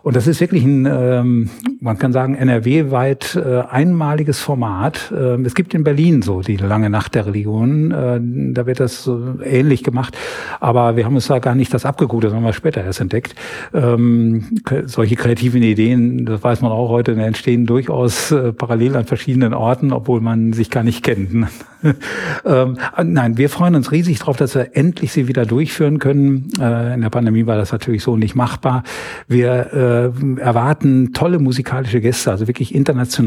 Und 0.03 0.17
das 0.17 0.27
ist 0.27 0.41
wirklich 0.41 0.65
ein, 0.65 0.87
ähm, 0.91 1.51
man 1.81 1.99
kann 1.99 2.13
sagen, 2.13 2.35
NRW-weit 2.35 3.37
äh, 3.45 3.63
einmaliges 3.71 4.41
Format. 4.41 5.13
Äh, 5.13 5.41
es 5.43 5.55
gibt 5.55 5.75
in 5.75 5.85
Berlin 5.85 6.23
so 6.23 6.43
die 6.43 6.57
lange 6.57 6.91
Nacht 6.91 7.15
der 7.15 7.27
Religionen. 7.27 7.91
Äh, 7.91 8.21
da 8.55 8.67
wird 8.67 8.81
das 8.81 9.05
so 9.05 9.39
ähnlich 9.43 9.83
gemacht. 9.83 10.17
Aber 10.61 10.97
wir 10.97 11.05
haben 11.05 11.15
uns 11.15 11.29
da 11.29 11.39
gar 11.39 11.55
nicht 11.55 11.73
das 11.73 11.87
abgeguckt, 11.87 12.25
das 12.25 12.33
haben 12.33 12.45
wir 12.45 12.53
später 12.53 12.85
erst 12.85 13.01
entdeckt. 13.01 13.35
Ähm, 13.73 14.59
solche 14.85 15.17
kreativen 15.17 15.63
Ideen, 15.63 16.27
das 16.27 16.43
weiß 16.43 16.61
man 16.61 16.73
auch 16.73 16.89
heute, 16.91 17.13
entstehen 17.13 17.67
durchaus 17.67 18.31
äh, 18.31 18.53
parallel 18.53 18.97
an 18.97 19.05
verschiedenen 19.05 19.55
Orten, 19.55 19.93
obwohl 19.93 20.21
man 20.21 20.53
sich 20.53 20.71
gar 20.71 20.83
nicht 20.83 21.03
kennt. 21.03 21.25
ähm, 22.45 22.79
nein, 23.03 23.37
wir 23.37 23.49
freuen 23.49 23.75
uns 23.75 23.93
riesig 23.93 24.19
darauf, 24.19 24.37
dass 24.37 24.55
wir 24.55 24.77
endlich 24.77 25.13
sie 25.13 25.29
wieder 25.29 25.47
durchführen 25.47 25.99
können. 25.99 26.49
Äh, 26.61 26.95
in 26.95 27.01
der 27.01 27.11
Pandemie 27.11 27.47
war 27.47 27.57
das 27.57 27.73
natürlich 27.73 28.03
so 28.03 28.17
nicht 28.17 28.35
machbar. 28.35 28.83
Wir 29.29 29.73
äh, 29.73 29.85
äh, 29.95 30.11
erwarten 30.39 31.13
tolle 31.13 31.39
musikalische 31.39 32.01
Gäste, 32.01 32.31
also 32.31 32.47
wirklich 32.47 32.75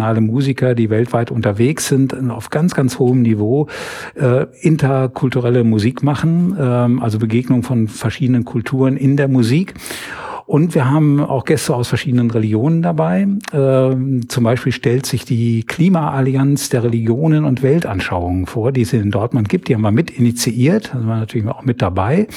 internationale 0.07 0.21
Musiker, 0.21 0.75
die 0.75 0.89
weltweit 0.89 1.31
unterwegs 1.31 1.87
sind, 1.87 2.13
auf 2.29 2.49
ganz, 2.49 2.73
ganz 2.73 2.99
hohem 2.99 3.21
Niveau 3.21 3.67
äh, 4.15 4.45
interkulturelle 4.61 5.63
Musik 5.63 6.03
machen, 6.03 6.55
äh, 6.57 6.61
also 7.01 7.19
Begegnung 7.19 7.63
von 7.63 7.87
verschiedenen 7.87 8.45
Kulturen 8.45 8.97
in 8.97 9.17
der 9.17 9.27
Musik. 9.27 9.73
Und 10.47 10.75
wir 10.75 10.89
haben 10.89 11.19
auch 11.19 11.43
Gäste 11.43 11.75
aus 11.75 11.89
verschiedenen 11.89 12.31
Religionen 12.31 12.81
dabei. 12.81 13.27
Ähm, 13.51 14.29
zum 14.29 14.45
Beispiel 14.45 14.71
stellt 14.71 15.05
sich 15.05 15.25
die 15.25 15.65
Klimaallianz 15.65 16.69
der 16.69 16.85
Religionen 16.85 17.43
und 17.43 17.63
Weltanschauungen 17.63 18.45
vor, 18.45 18.71
die 18.71 18.83
es 18.83 18.93
in 18.93 19.11
Dortmund 19.11 19.49
gibt. 19.49 19.67
Die 19.67 19.75
haben 19.75 19.81
wir 19.81 19.91
mit 19.91 20.09
initiiert, 20.09 20.95
also 20.95 21.05
wir 21.05 21.17
natürlich 21.17 21.49
auch 21.49 21.63
mit 21.63 21.81
dabei. 21.81 22.29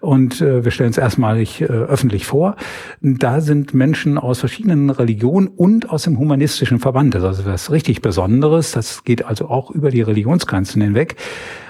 Und 0.00 0.40
äh, 0.40 0.64
wir 0.64 0.72
stellen 0.72 0.90
es 0.90 0.98
erstmalig 0.98 1.60
äh, 1.60 1.66
öffentlich 1.66 2.26
vor. 2.26 2.56
Da 3.00 3.40
sind 3.40 3.72
Menschen 3.72 4.18
aus 4.18 4.40
verschiedenen 4.40 4.90
Religionen 4.90 5.46
und 5.46 5.90
aus 5.90 6.02
dem 6.02 6.18
humanistischen 6.18 6.80
Verband. 6.80 7.14
Das 7.14 7.22
ist 7.22 7.28
also 7.28 7.44
was 7.46 7.70
richtig 7.70 8.02
Besonderes. 8.02 8.72
Das 8.72 9.04
geht 9.04 9.24
also 9.24 9.48
auch 9.48 9.70
über 9.70 9.90
die 9.90 10.02
Religionsgrenzen 10.02 10.82
hinweg 10.82 11.14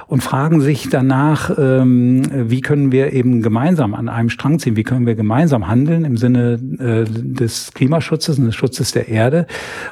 und 0.06 0.22
fragen 0.22 0.60
sich 0.60 0.88
danach, 0.88 1.50
ähm, 1.58 2.22
wie 2.50 2.60
können 2.60 2.92
wir 2.92 3.12
eben 3.12 3.42
gemeinsam 3.42 3.94
an 3.94 4.08
einem 4.08 4.30
Strang 4.30 4.58
ziehen, 4.58 4.76
wie 4.76 4.82
können 4.82 5.06
wir 5.06 5.14
gemeinsam 5.14 5.68
handeln 5.68 6.04
im 6.04 6.16
Sinne 6.16 6.58
äh, 6.78 7.04
des 7.04 7.72
Klimaschutzes 7.74 8.38
und 8.38 8.46
des 8.46 8.54
Schutzes 8.54 8.92
der 8.92 9.08
Erde. 9.08 9.46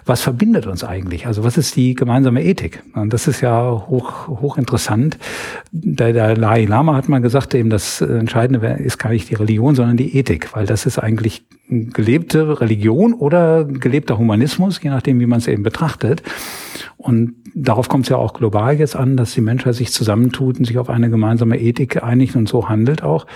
Was 0.05 0.23
verbindet 0.23 0.67
uns 0.67 0.85
eigentlich? 0.85 1.27
Also 1.27 1.45
was 1.45 1.57
ist 1.59 1.77
die 1.77 1.95
gemeinsame 1.95 2.45
Ethik? 2.45 2.83
Und 2.95 3.13
das 3.13 3.29
ist 3.29 3.41
ja 3.41 3.63
hoch, 3.89 4.29
hoch 4.29 4.59
interessant. 4.59 5.19
Der 5.71 6.13
Dalai 6.13 6.65
Lama 6.65 6.95
hat 6.95 7.09
mal 7.09 7.21
gesagt, 7.21 7.55
eben 7.55 7.71
das 7.71 8.01
Entscheidende 8.01 8.67
ist 8.67 8.99
gar 8.99 9.11
nicht 9.11 9.31
die 9.31 9.35
Religion, 9.35 9.75
sondern 9.75 9.97
die 9.97 10.17
Ethik, 10.17 10.55
weil 10.55 10.67
das 10.67 10.87
ist 10.87 10.99
eigentlich 10.99 11.45
gelebte 11.93 12.61
Religion 12.61 13.15
oder 13.15 13.65
gelebter 13.65 14.19
Humanismus, 14.19 14.83
je 14.83 14.91
nachdem, 14.91 15.21
wie 15.21 15.27
man 15.27 15.39
es 15.39 15.49
eben 15.49 15.63
betrachtet. 15.63 16.23
Und 16.97 17.35
darauf 17.55 17.89
kommt 17.89 18.05
es 18.05 18.11
ja 18.11 18.17
auch 18.17 18.35
global 18.35 18.79
jetzt 18.79 18.97
an, 18.97 19.17
dass 19.17 19.33
die 19.33 19.41
Menschheit 19.41 19.75
sich 19.75 19.93
zusammentut 19.93 20.59
und 20.59 20.65
sich 20.65 20.79
auf 20.79 20.91
eine 20.91 21.11
gemeinsame 21.11 21.59
Ethik 21.61 22.03
einigt 22.03 22.37
und 22.37 22.49
so 22.49 22.69
handelt 22.69 23.03
auch. 23.03 23.27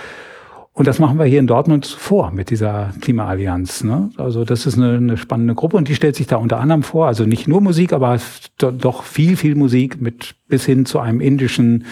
Und 0.77 0.87
das 0.87 0.99
machen 0.99 1.17
wir 1.17 1.25
hier 1.25 1.39
in 1.39 1.47
Dortmund 1.47 1.87
vor 1.87 2.29
mit 2.29 2.51
dieser 2.51 2.91
Klimaallianz. 3.01 3.83
Ne? 3.83 4.11
Also 4.17 4.45
das 4.45 4.67
ist 4.67 4.77
eine, 4.77 4.97
eine 4.97 5.17
spannende 5.17 5.55
Gruppe 5.55 5.75
und 5.75 5.87
die 5.87 5.95
stellt 5.95 6.15
sich 6.15 6.27
da 6.27 6.35
unter 6.35 6.59
anderem 6.59 6.83
vor, 6.83 7.07
also 7.07 7.25
nicht 7.25 7.47
nur 7.47 7.61
Musik, 7.61 7.93
aber 7.93 8.19
doch 8.59 9.01
viel, 9.01 9.37
viel 9.37 9.55
Musik 9.55 9.99
mit 9.99 10.35
bis 10.47 10.65
hin 10.65 10.85
zu 10.85 10.99
einem 10.99 11.19
indischen 11.19 11.85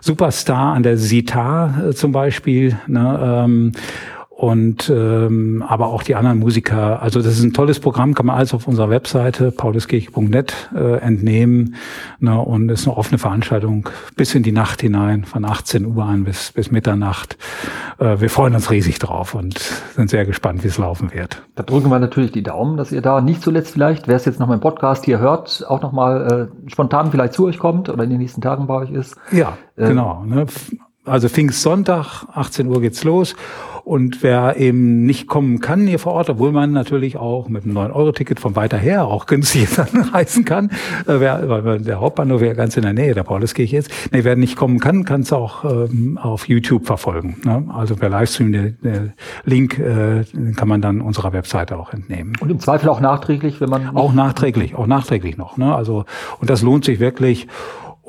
Superstar 0.00 0.72
an 0.72 0.82
der 0.82 0.96
Sitar 0.96 1.88
äh, 1.88 1.92
zum 1.92 2.12
Beispiel. 2.12 2.78
Ne? 2.86 3.20
Ähm, 3.22 3.72
und 4.40 4.88
ähm, 4.88 5.62
aber 5.68 5.88
auch 5.88 6.02
die 6.02 6.14
anderen 6.14 6.38
Musiker. 6.38 7.02
Also 7.02 7.20
das 7.20 7.34
ist 7.34 7.42
ein 7.42 7.52
tolles 7.52 7.78
Programm, 7.78 8.14
kann 8.14 8.24
man 8.24 8.36
alles 8.36 8.54
auf 8.54 8.66
unserer 8.66 8.88
Webseite 8.88 9.52
pauluskirche.net 9.52 10.54
äh, 10.74 10.96
entnehmen. 10.96 11.74
Ne, 12.20 12.40
und 12.40 12.70
ist 12.70 12.88
eine 12.88 12.96
offene 12.96 13.18
Veranstaltung 13.18 13.90
bis 14.16 14.34
in 14.34 14.42
die 14.42 14.52
Nacht 14.52 14.80
hinein, 14.80 15.24
von 15.24 15.44
18 15.44 15.84
Uhr 15.84 16.02
an 16.04 16.24
bis, 16.24 16.52
bis 16.52 16.70
Mitternacht. 16.70 17.36
Äh, 17.98 18.18
wir 18.22 18.30
freuen 18.30 18.54
uns 18.54 18.70
riesig 18.70 18.98
drauf 18.98 19.34
und 19.34 19.58
sind 19.94 20.08
sehr 20.08 20.24
gespannt, 20.24 20.64
wie 20.64 20.68
es 20.68 20.78
laufen 20.78 21.12
wird. 21.12 21.42
Da 21.54 21.62
drücken 21.62 21.90
wir 21.90 21.98
natürlich 21.98 22.32
die 22.32 22.42
Daumen, 22.42 22.78
dass 22.78 22.92
ihr 22.92 23.02
da 23.02 23.20
nicht 23.20 23.42
zuletzt 23.42 23.74
vielleicht, 23.74 24.08
wer 24.08 24.16
es 24.16 24.24
jetzt 24.24 24.40
noch 24.40 24.46
mal 24.46 24.54
im 24.54 24.60
Podcast 24.60 25.04
hier 25.04 25.18
hört, 25.18 25.66
auch 25.68 25.82
noch 25.82 25.92
mal 25.92 26.48
äh, 26.66 26.70
spontan 26.70 27.10
vielleicht 27.10 27.34
zu 27.34 27.44
euch 27.44 27.58
kommt 27.58 27.90
oder 27.90 28.04
in 28.04 28.08
den 28.08 28.20
nächsten 28.20 28.40
Tagen 28.40 28.66
bei 28.66 28.76
euch 28.76 28.90
ist. 28.90 29.16
Ja, 29.32 29.58
äh, 29.76 29.88
genau. 29.88 30.24
Ne? 30.24 30.46
Also 31.04 31.28
Pfingstsonntag, 31.28 32.24
18 32.32 32.68
Uhr 32.68 32.80
geht's 32.80 33.04
los. 33.04 33.34
Und 33.84 34.22
wer 34.22 34.56
eben 34.56 35.04
nicht 35.04 35.26
kommen 35.26 35.60
kann 35.60 35.86
hier 35.86 35.98
vor 35.98 36.12
Ort, 36.12 36.30
obwohl 36.30 36.52
man 36.52 36.72
natürlich 36.72 37.16
auch 37.16 37.48
mit 37.48 37.64
einem 37.64 37.76
9-Euro-Ticket 37.76 38.40
von 38.40 38.56
weiter 38.56 38.76
her 38.76 39.06
auch 39.06 39.26
günstig 39.26 39.68
reisen 40.12 40.44
kann, 40.44 40.70
äh, 41.06 41.18
wer, 41.18 41.48
weil 41.48 41.80
der 41.80 42.00
Hauptbahnhof 42.00 42.42
ja 42.42 42.52
ganz 42.54 42.76
in 42.76 42.82
der 42.82 42.92
Nähe 42.92 43.14
der 43.14 43.24
Pauluskirche 43.24 43.76
ist. 43.76 43.90
Nee, 44.12 44.24
wer 44.24 44.36
nicht 44.36 44.56
kommen 44.56 44.80
kann, 44.80 45.04
kann 45.04 45.22
es 45.22 45.32
auch 45.32 45.64
ähm, 45.64 46.18
auf 46.18 46.48
YouTube 46.48 46.86
verfolgen. 46.86 47.36
Ne? 47.44 47.64
Also 47.72 47.96
per 47.96 48.08
Livestream, 48.08 48.52
der, 48.52 48.70
der 48.82 49.12
Link 49.44 49.78
äh, 49.78 50.24
kann 50.56 50.68
man 50.68 50.80
dann 50.80 51.00
unserer 51.00 51.32
Webseite 51.32 51.78
auch 51.78 51.92
entnehmen. 51.92 52.34
Und 52.40 52.50
im 52.50 52.60
Zweifel 52.60 52.88
auch 52.88 53.00
nachträglich, 53.00 53.60
wenn 53.60 53.70
man... 53.70 53.96
Auch 53.96 54.12
nachträglich, 54.12 54.74
auch 54.74 54.86
nachträglich 54.86 55.36
noch. 55.36 55.56
Ne? 55.56 55.74
Also, 55.74 56.04
und 56.40 56.50
das 56.50 56.62
lohnt 56.62 56.84
sich 56.84 57.00
wirklich. 57.00 57.48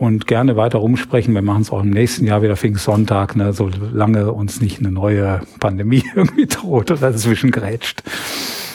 Und 0.02 0.26
gerne 0.26 0.56
weiter 0.56 0.80
rumsprechen. 0.80 1.36
Wir 1.36 1.44
machen 1.44 1.62
es 1.62 1.70
auch 1.70 1.84
im 1.84 1.92
nächsten 1.92 2.26
Jahr 2.26 2.42
wieder 2.42 2.58
Pfingstsonntag, 2.58 3.36
ne, 3.36 3.54
solange 3.54 4.32
uns 4.32 4.60
nicht 4.60 4.80
eine 4.80 4.92
neue 4.92 5.42
Pandemie 5.60 6.04
irgendwie 6.16 6.48
droht 6.48 6.90
oder 6.90 7.12
dazwischen 7.12 7.52
grätscht. 7.52 8.02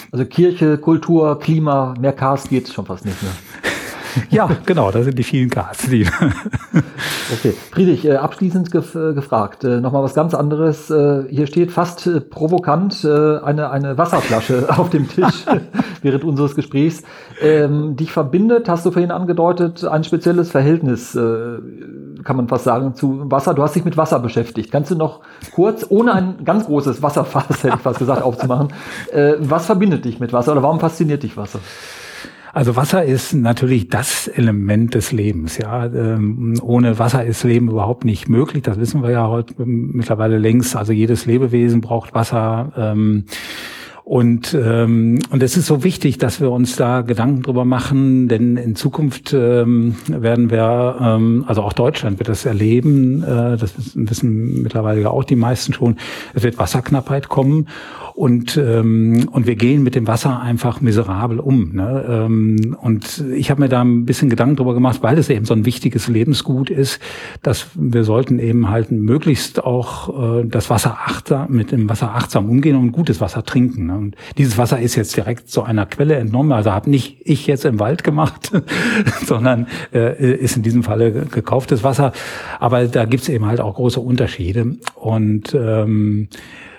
Also 0.09 0.23
Kirche, 0.23 0.77
Kultur, 0.77 1.37
Klima, 1.37 1.95
mehr 1.99 2.13
Cast 2.13 2.49
geht 2.49 2.69
schon 2.69 2.85
fast 2.85 3.03
nicht 3.03 3.21
mehr. 3.21 3.33
Ja, 4.29 4.49
genau, 4.65 4.91
da 4.91 5.03
sind 5.03 5.17
die 5.17 5.23
vielen 5.23 5.49
Gas. 5.49 5.87
Die 5.89 6.05
okay, 7.33 7.53
Friedrich, 7.71 8.05
äh, 8.05 8.15
abschließend 8.15 8.71
gef 8.71 8.95
äh, 8.95 9.13
gefragt, 9.13 9.63
äh, 9.63 9.79
nochmal 9.81 10.03
was 10.03 10.13
ganz 10.13 10.33
anderes. 10.33 10.89
Äh, 10.89 11.23
hier 11.29 11.47
steht 11.47 11.71
fast 11.71 12.07
äh, 12.07 12.21
provokant 12.21 13.03
äh, 13.03 13.37
eine, 13.39 13.69
eine 13.69 13.97
Wasserflasche 13.97 14.67
auf 14.77 14.89
dem 14.89 15.07
Tisch 15.07 15.45
während 16.01 16.23
unseres 16.23 16.55
Gesprächs. 16.55 17.03
Ähm, 17.41 17.95
dich 17.95 18.11
verbindet, 18.11 18.69
hast 18.69 18.85
du 18.85 18.91
vorhin 18.91 19.11
angedeutet, 19.11 19.83
ein 19.85 20.03
spezielles 20.03 20.51
Verhältnis, 20.51 21.15
äh, 21.15 21.57
kann 22.23 22.35
man 22.35 22.47
fast 22.47 22.63
sagen, 22.63 22.95
zu 22.95 23.29
Wasser. 23.31 23.53
Du 23.53 23.63
hast 23.63 23.75
dich 23.75 23.85
mit 23.85 23.97
Wasser 23.97 24.19
beschäftigt. 24.19 24.71
Kannst 24.71 24.91
du 24.91 24.95
noch 24.95 25.21
kurz, 25.53 25.85
ohne 25.87 26.13
ein 26.13 26.43
ganz 26.43 26.65
großes 26.65 27.01
Wasserfass, 27.01 27.63
hätte 27.63 27.75
ich 27.75 27.81
fast 27.81 27.99
gesagt, 27.99 28.21
aufzumachen, 28.21 28.69
äh, 29.11 29.33
was 29.39 29.65
verbindet 29.65 30.05
dich 30.05 30.19
mit 30.19 30.33
Wasser 30.33 30.51
oder 30.53 30.63
warum 30.63 30.79
fasziniert 30.79 31.23
dich 31.23 31.37
Wasser? 31.37 31.59
Also 32.57 32.75
Wasser 32.75 33.05
ist 33.05 33.35
natürlich 33.35 33.87
das 33.87 34.27
Element 34.27 34.95
des 34.95 35.11
Lebens. 35.11 35.59
Ja, 35.59 35.85
ähm, 35.85 36.59
ohne 36.63 36.97
Wasser 36.97 37.23
ist 37.23 37.43
Leben 37.43 37.69
überhaupt 37.69 38.03
nicht 38.03 38.29
möglich. 38.29 38.63
Das 38.63 38.79
wissen 38.79 39.03
wir 39.03 39.11
ja 39.11 39.27
heute 39.27 39.53
mittlerweile 39.63 40.39
längst. 40.39 40.75
Also 40.75 40.91
jedes 40.91 41.27
Lebewesen 41.27 41.81
braucht 41.81 42.15
Wasser. 42.15 42.73
Ähm, 42.75 43.25
und, 44.07 44.53
ähm, 44.53 45.19
und 45.31 45.43
es 45.43 45.57
ist 45.57 45.65
so 45.65 45.83
wichtig, 45.83 46.17
dass 46.17 46.39
wir 46.39 46.49
uns 46.49 46.77
da 46.77 47.01
Gedanken 47.01 47.41
drüber 47.41 47.65
machen, 47.65 48.29
denn 48.29 48.55
in 48.55 48.73
Zukunft 48.77 49.33
ähm, 49.33 49.95
werden 50.07 50.49
wir, 50.49 50.95
ähm, 51.01 51.43
also 51.45 51.61
auch 51.61 51.73
Deutschland 51.73 52.17
wird 52.17 52.29
das 52.29 52.45
erleben, 52.45 53.21
äh, 53.21 53.57
das 53.57 53.73
wissen 53.95 54.63
mittlerweile 54.63 55.01
ja 55.01 55.09
auch 55.09 55.25
die 55.25 55.35
meisten 55.35 55.73
schon, 55.73 55.97
es 56.33 56.43
wird 56.43 56.57
Wasserknappheit 56.57 57.27
kommen. 57.27 57.67
Und, 58.15 58.57
ähm, 58.57 59.29
und 59.31 59.45
wir 59.45 59.55
gehen 59.55 59.83
mit 59.83 59.93
dem 59.93 60.07
Wasser 60.07 60.39
einfach 60.41 60.81
miserabel 60.81 61.39
um. 61.39 61.73
Ne? 61.73 62.03
Ähm, 62.09 62.75
und 62.81 63.23
ich 63.35 63.51
habe 63.51 63.61
mir 63.61 63.69
da 63.69 63.81
ein 63.81 64.05
bisschen 64.05 64.27
Gedanken 64.27 64.55
drüber 64.55 64.73
gemacht, 64.73 65.03
weil 65.03 65.19
es 65.19 65.29
eben 65.29 65.45
so 65.45 65.53
ein 65.53 65.65
wichtiges 65.65 66.07
Lebensgut 66.07 66.71
ist, 66.71 66.99
dass 67.43 67.67
wir 67.75 68.03
sollten 68.03 68.39
eben 68.39 68.71
halt 68.71 68.89
möglichst 68.89 69.63
auch 69.63 70.39
äh, 70.39 70.45
das 70.47 70.71
Wasser 70.71 70.97
achtsam, 71.05 71.51
mit 71.51 71.71
dem 71.71 71.87
Wasser 71.89 72.15
achtsam 72.15 72.49
umgehen 72.49 72.75
und 72.75 72.91
gutes 72.91 73.21
Wasser 73.21 73.43
trinken. 73.43 73.85
Ne? 73.85 73.96
Und 73.97 74.15
dieses 74.37 74.57
Wasser 74.57 74.79
ist 74.79 74.95
jetzt 74.95 75.15
direkt 75.15 75.49
zu 75.49 75.63
einer 75.63 75.85
Quelle 75.85 76.15
entnommen, 76.15 76.51
also 76.51 76.71
habe 76.71 76.89
nicht 76.89 77.21
ich 77.25 77.47
jetzt 77.47 77.65
im 77.65 77.79
Wald 77.79 78.03
gemacht, 78.03 78.51
sondern 79.25 79.67
äh, 79.93 80.35
ist 80.35 80.55
in 80.55 80.63
diesem 80.63 80.83
Falle 80.83 81.11
gekauftes 81.11 81.83
Wasser. 81.83 82.13
Aber 82.59 82.85
da 82.85 83.05
gibt's 83.05 83.29
eben 83.29 83.45
halt 83.45 83.59
auch 83.59 83.75
große 83.75 83.99
Unterschiede. 83.99 84.77
Und 84.95 85.53
ähm, 85.53 86.29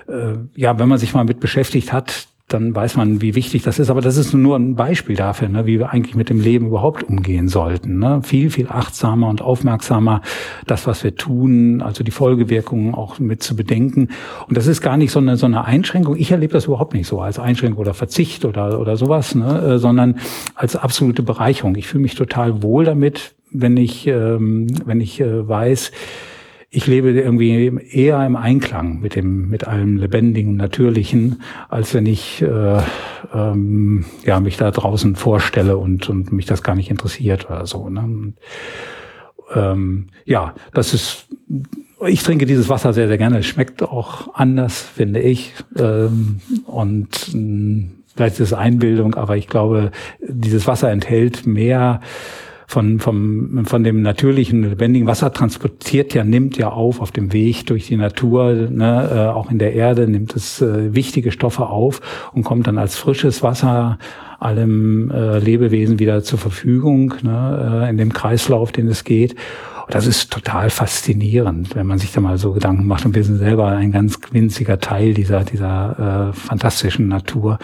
äh, 0.09 0.35
ja, 0.55 0.79
wenn 0.79 0.89
man 0.89 0.99
sich 0.99 1.15
mal 1.15 1.25
mit 1.25 1.41
beschäftigt 1.41 1.93
hat, 1.93 2.29
dann 2.49 2.75
weiß 2.75 2.97
man, 2.97 3.21
wie 3.21 3.35
wichtig 3.35 3.63
das 3.63 3.79
ist. 3.79 3.91
Aber 3.91 4.01
das 4.01 4.17
ist 4.17 4.33
nur 4.33 4.57
ein 4.57 4.75
Beispiel 4.75 5.17
dafür, 5.17 5.49
ne, 5.49 5.67
wie 5.67 5.79
wir 5.79 5.91
eigentlich 5.91 6.15
mit 6.15 6.31
dem 6.31 6.41
Leben 6.41 6.69
überhaupt 6.69 7.03
umgehen 7.03 7.49
sollten. 7.49 7.99
Ne? 7.99 8.23
Viel, 8.23 8.51
viel 8.51 8.69
achtsamer 8.69 9.29
und 9.29 9.43
aufmerksamer 9.43 10.23
das, 10.67 10.87
was 10.87 11.05
wir 11.05 11.15
tun, 11.15 11.83
also 11.83 12.03
die 12.03 12.11
Folgewirkungen 12.11 12.95
auch 12.95 13.19
mit 13.19 13.43
zu 13.43 13.55
bedenken. 13.55 14.09
Und 14.49 14.57
das 14.57 14.67
ist 14.67 14.81
gar 14.81 14.97
nicht 14.97 15.11
so 15.13 15.19
eine, 15.19 15.37
so 15.37 15.47
eine 15.47 15.67
Einschränkung. 15.67 16.17
Ich 16.17 16.31
erlebe 16.31 16.55
das 16.55 16.65
überhaupt 16.65 16.95
nicht 16.95 17.07
so 17.07 17.21
als 17.21 17.39
Einschränkung 17.39 17.81
oder 17.81 17.95
Verzicht 17.95 18.47
oder, 18.47 18.81
oder 18.81 18.97
sowas, 18.97 19.35
ne? 19.35 19.75
Äh, 19.75 19.79
sondern 19.79 20.19
als 20.55 20.75
absolute 20.75 21.23
Bereicherung. 21.23 21.77
Ich 21.77 21.87
fühle 21.87 22.03
mich 22.03 22.15
total 22.15 22.63
wohl 22.63 22.85
damit, 22.85 23.35
wenn 23.51 23.77
ich, 23.77 24.07
ähm, 24.07 24.69
wenn 24.87 25.01
ich 25.01 25.21
äh, 25.21 25.47
weiß, 25.47 25.93
ich 26.71 26.87
lebe 26.87 27.11
irgendwie 27.11 27.73
eher 27.91 28.25
im 28.27 28.37
Einklang 28.37 29.01
mit 29.01 29.15
dem, 29.15 29.49
mit 29.49 29.67
allem 29.67 29.97
Lebendigen, 29.97 30.57
Natürlichen, 30.57 31.43
als 31.69 31.95
wenn 31.95 32.05
ich 32.05 32.43
äh, 32.43 32.81
ähm, 33.33 34.05
ja, 34.25 34.39
mich 34.41 34.59
da 34.59 34.71
draußen 34.71 35.17
vorstelle 35.17 35.79
und, 35.79 36.11
und 36.11 36.31
mich 36.33 36.45
das 36.45 36.63
gar 36.63 36.75
nicht 36.75 36.91
interessiert 36.91 37.47
oder 37.47 37.67
so. 37.67 37.89
Ne? 37.89 38.35
ähm, 39.55 40.09
ja, 40.25 40.55
das 40.73 40.95
ist, 40.95 41.27
ich 42.07 42.23
trinke 42.23 42.47
dieses 42.47 42.69
Wasser 42.69 42.93
sehr, 42.93 43.09
sehr 43.09 43.19
gerne. 43.19 43.39
Es 43.39 43.47
schmeckt 43.47 43.83
auch 43.83 44.35
anders, 44.35 44.83
finde 44.83 45.21
ich. 45.21 45.55
Ähm, 45.77 46.41
und 46.67 47.29
mh, 47.29 47.33
hm, 47.33 47.91
vielleicht 48.15 48.35
ist 48.35 48.49
es 48.49 48.53
Einbildung, 48.53 49.15
aber 49.15 49.37
ich 49.37 49.49
glaube, 49.49 49.91
dieses 50.21 50.67
Wasser 50.67 50.91
enthält 50.91 51.47
mehr 51.47 52.01
von, 52.69 53.01
vom, 53.01 53.65
von 53.65 53.83
dem 53.83 54.03
natürlichen, 54.03 54.63
lebendigen 54.63 55.09
Wasser 55.09 55.33
transportiert 55.33 56.13
ja, 56.13 56.23
nimmt 56.23 56.59
ja 56.59 56.69
auf 56.69 57.01
auf 57.01 57.11
dem 57.11 57.33
Weg 57.33 57.67
durch 57.67 57.87
die 57.87 57.97
Natur, 57.97 58.53
ne, 58.53 59.11
äh, 59.11 59.35
auch 59.35 59.51
in 59.51 59.59
der 59.59 59.73
Erde 59.73 60.07
nimmt 60.07 60.37
es 60.37 60.61
äh, 60.61 60.95
wichtige 60.95 61.33
Stoffe 61.33 61.67
auf 61.67 62.03
und 62.35 62.45
kommt 62.45 62.67
dann 62.67 62.77
als 62.77 62.95
frisches 62.95 63.43
Wasser 63.43 63.99
allem 64.39 65.11
äh, 65.11 65.39
Lebewesen 65.39 65.99
wieder 65.99 66.23
zur 66.23 66.39
Verfügung, 66.39 67.15
ne, 67.23 67.85
äh, 67.87 67.91
in 67.91 67.97
dem 67.97 68.13
Kreislauf, 68.13 68.71
den 68.71 68.87
es 68.89 69.03
geht. 69.03 69.35
Das 69.90 70.07
ist 70.07 70.31
total 70.31 70.70
faszinierend, 70.70 71.74
wenn 71.74 71.87
man 71.87 71.98
sich 71.98 72.12
da 72.12 72.20
mal 72.20 72.37
so 72.37 72.53
Gedanken 72.53 72.87
macht. 72.87 73.07
Und 73.07 73.14
wir 73.14 73.24
sind 73.24 73.38
selber 73.38 73.68
ein 73.68 73.90
ganz 73.90 74.18
winziger 74.31 74.79
Teil 74.81 75.14
dieser, 75.14 75.44
dieser 75.44 76.29
äh, 76.29 76.33
fantastischen 76.33 77.09
Natur, 77.09 77.59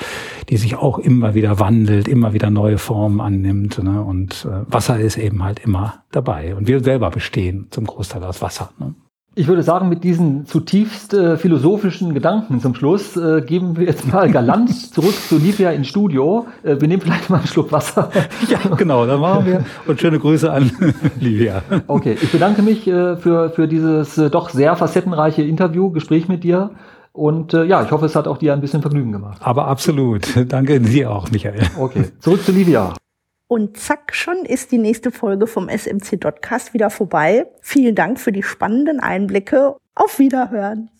die 0.49 0.57
sich 0.57 0.77
auch 0.77 0.99
immer 0.99 1.35
wieder 1.35 1.59
wandelt, 1.59 2.09
immer 2.09 2.33
wieder 2.33 2.51
neue 2.51 2.79
Formen 2.79 3.21
annimmt. 3.21 3.83
Ne? 3.83 4.03
Und 4.03 4.47
äh, 4.51 4.73
Wasser 4.73 4.99
ist 4.99 5.19
eben 5.19 5.45
halt 5.45 5.59
immer 5.61 6.03
dabei. 6.13 6.55
Und 6.55 6.67
wir 6.67 6.83
selber 6.83 7.11
bestehen 7.11 7.67
zum 7.71 7.87
Großteil 7.87 8.25
aus 8.25 8.41
Wasser. 8.41 8.71
Ne? 8.79 8.95
Ich 9.37 9.49
würde 9.49 9.65
sagen, 9.65 9.89
mit 9.89 10.05
diesen 10.05 10.47
zutiefst 10.47 11.13
äh, 11.13 11.37
philosophischen 11.37 12.15
Gedanken 12.15 12.61
zum 12.61 12.77
Schluss 12.77 13.17
äh, 13.17 13.43
geben 13.43 13.77
wir 13.77 13.87
jetzt 13.87 14.07
mal 14.13 14.31
galant 14.31 14.71
zurück 14.95 15.15
zu 15.29 15.39
Livia 15.39 15.73
ins 15.73 15.89
Studio. 15.89 16.47
Äh, 16.63 16.81
wir 16.81 16.87
nehmen 16.87 17.03
vielleicht 17.03 17.31
mal 17.31 17.39
einen 17.39 17.49
Schluck 17.49 17.73
Wasser. 17.73 18.11
ja, 18.49 18.59
genau, 18.77 19.07
dann 19.07 19.21
machen 19.21 19.47
wir. 19.47 19.65
Und 19.89 20.01
schöne 20.01 20.21
Grüße 20.21 20.53
an 20.53 20.71
Livia. 21.21 21.63
Okay, 21.89 22.17
ich 22.21 22.31
bedanke 22.31 22.63
mich 22.63 22.87
äh, 22.87 23.17
für, 23.17 23.51
für 23.51 23.67
dieses 23.67 24.17
äh, 24.19 24.31
doch 24.31 24.51
sehr 24.51 24.77
facettenreiche 24.77 25.43
Interview, 25.43 25.91
Gespräch 25.91 26.29
mit 26.29 26.45
dir. 26.45 26.71
Und 27.13 27.55
äh, 27.55 27.65
ja, 27.65 27.83
ich 27.83 27.91
hoffe, 27.91 28.07
es 28.07 28.15
hat 28.15 28.29
auch 28.29 28.39
dir 28.39 28.53
ein 28.53 28.61
bisschen 28.61 28.83
Vergnügen 28.83 29.11
gemacht. 29.11 29.39
Aber 29.41 29.67
absolut. 29.67 30.27
Danke 30.49 30.81
dir 30.81 31.11
auch, 31.11 31.31
Michael. 31.33 31.63
Okay, 31.77 32.05
zurück 32.21 32.45
zu 32.45 32.53
Livia. 32.53 32.95
Und 33.55 33.77
zack, 33.77 34.17
schon 34.17 34.39
ist 34.39 34.73
die 34.73 34.79
nächste 34.79 35.13
Folge 35.13 35.47
vom 35.47 35.69
SMC 35.69 36.17
Dotcast 36.19 36.75
wieder 36.75 36.91
vorbei. 36.91 37.47
Vielen 37.61 37.95
Dank 37.95 38.19
für 38.19 38.33
die 38.33 38.43
spannenden 38.43 38.99
Einblicke. 38.99 39.77
Auf 39.95 40.19
Wiederhören. 40.19 40.91